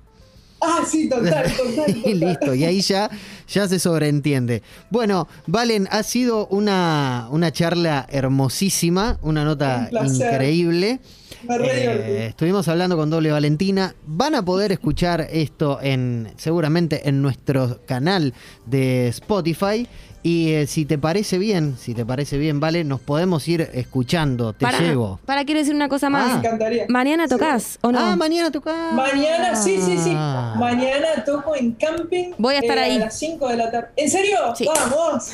Ah, 0.60 0.82
sí, 0.86 1.08
total, 1.10 1.52
total. 1.56 1.90
Y 1.90 2.02
total. 2.02 2.20
listo, 2.20 2.54
y 2.54 2.64
ahí 2.64 2.80
ya, 2.80 3.10
ya 3.48 3.68
se 3.68 3.78
sobreentiende. 3.78 4.62
Bueno, 4.90 5.28
Valen, 5.46 5.88
ha 5.90 6.02
sido 6.02 6.46
una, 6.48 7.28
una 7.30 7.52
charla 7.52 8.06
hermosísima, 8.10 9.18
una 9.22 9.44
nota 9.44 9.88
Un 9.92 10.14
increíble. 10.14 11.00
Eh, 11.48 12.26
estuvimos 12.30 12.68
hablando 12.68 12.96
con 12.96 13.10
Doble 13.10 13.30
Valentina. 13.30 13.94
Van 14.06 14.34
a 14.34 14.44
poder 14.44 14.72
escuchar 14.72 15.26
esto 15.30 15.78
en 15.82 16.32
seguramente 16.36 17.08
en 17.08 17.20
nuestro 17.22 17.80
canal 17.86 18.32
de 18.66 19.08
Spotify. 19.08 19.86
Y 20.26 20.52
eh, 20.52 20.66
si 20.66 20.86
te 20.86 20.96
parece 20.96 21.36
bien, 21.36 21.76
si 21.78 21.92
te 21.92 22.06
parece 22.06 22.38
bien, 22.38 22.58
vale, 22.58 22.82
nos 22.82 22.98
podemos 22.98 23.46
ir 23.46 23.68
escuchando. 23.74 24.54
Te 24.54 24.64
para, 24.64 24.78
llevo. 24.80 25.20
para, 25.26 25.44
quiero 25.44 25.60
decir 25.60 25.74
una 25.74 25.90
cosa 25.90 26.06
Ah. 26.06 26.10
Me 26.10 26.16
más. 26.18 26.38
encantaría. 26.38 26.86
Mañana 26.88 27.28
tocas, 27.28 27.78
¿o 27.82 27.92
no? 27.92 27.98
Ah, 27.98 28.16
mañana 28.16 28.50
tocás. 28.50 28.94
Mañana, 28.94 29.54
sí, 29.54 29.78
sí, 29.82 29.98
sí. 29.98 30.12
Ah. 30.14 30.54
Mañana 30.58 31.22
toco 31.26 31.54
en 31.54 31.72
camping. 31.72 32.30
Voy 32.38 32.54
a 32.54 32.60
estar 32.60 32.78
eh, 32.78 32.82
ahí. 32.84 32.96
A 32.96 33.00
las 33.00 33.18
5 33.34 33.48
de 33.48 33.56
la 33.56 33.70
tarde. 33.70 33.88
¿En 33.96 34.10
serio? 34.10 34.38
Sí. 34.56 34.66
Vamos. 34.66 35.32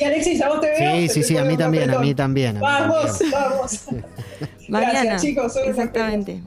Y 0.00 0.04
Alexis, 0.04 0.40
a 0.42 0.48
vos 0.48 0.60
te 0.60 0.68
veo. 0.68 0.96
Sí, 0.96 1.08
sí, 1.08 1.22
sí, 1.22 1.36
a 1.36 1.44
mí 1.44 1.56
también, 1.56 1.90
a 1.90 1.98
mí 1.98 2.14
también. 2.14 2.56
a 2.56 2.60
mí 2.60 2.60
Vamos, 2.60 3.18
también. 3.18 3.30
vamos. 3.32 3.80
Mañana. 4.68 4.92
Gracias, 5.02 5.22
chicos. 5.22 5.56
Exactamente. 5.56 6.42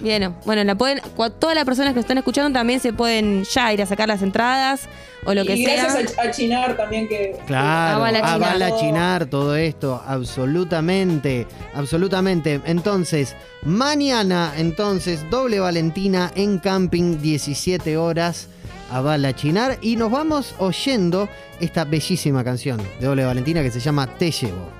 Bien, 0.00 0.34
bueno, 0.44 0.64
la 0.64 0.74
pueden, 0.74 1.00
todas 1.38 1.54
las 1.54 1.64
personas 1.64 1.94
que 1.94 2.00
están 2.00 2.18
escuchando 2.18 2.52
también 2.52 2.80
se 2.80 2.92
pueden 2.92 3.44
ya 3.44 3.72
ir 3.72 3.80
a 3.80 3.86
sacar 3.86 4.08
las 4.08 4.22
entradas 4.22 4.88
o 5.24 5.32
lo 5.32 5.44
que 5.44 5.54
y 5.54 5.64
sea. 5.64 5.84
gracias 5.84 6.18
a, 6.18 6.30
Chinar 6.30 6.76
también 6.76 7.08
que. 7.08 7.38
Claro, 7.46 7.96
A 7.96 7.98
Bala 7.98 8.18
a 8.18 8.34
Chinar. 8.34 8.40
Bala 8.40 8.76
Chinar, 8.76 9.26
todo 9.26 9.56
esto, 9.56 10.02
absolutamente, 10.06 11.46
absolutamente. 11.74 12.60
Entonces, 12.66 13.34
mañana, 13.62 14.52
entonces, 14.56 15.20
doble 15.30 15.60
Valentina 15.60 16.32
en 16.34 16.58
camping, 16.58 17.18
17 17.20 17.96
horas 17.96 18.48
a 18.94 19.00
Bala 19.00 19.34
Chinar. 19.34 19.78
Y 19.82 19.96
nos 19.96 20.10
vamos 20.10 20.54
oyendo 20.58 21.28
esta 21.60 21.84
bellísima 21.84 22.44
canción 22.44 22.80
de 23.00 23.06
doble 23.06 23.24
Valentina 23.24 23.62
que 23.62 23.70
se 23.70 23.80
llama 23.80 24.06
Te 24.06 24.30
llevo. 24.30 24.74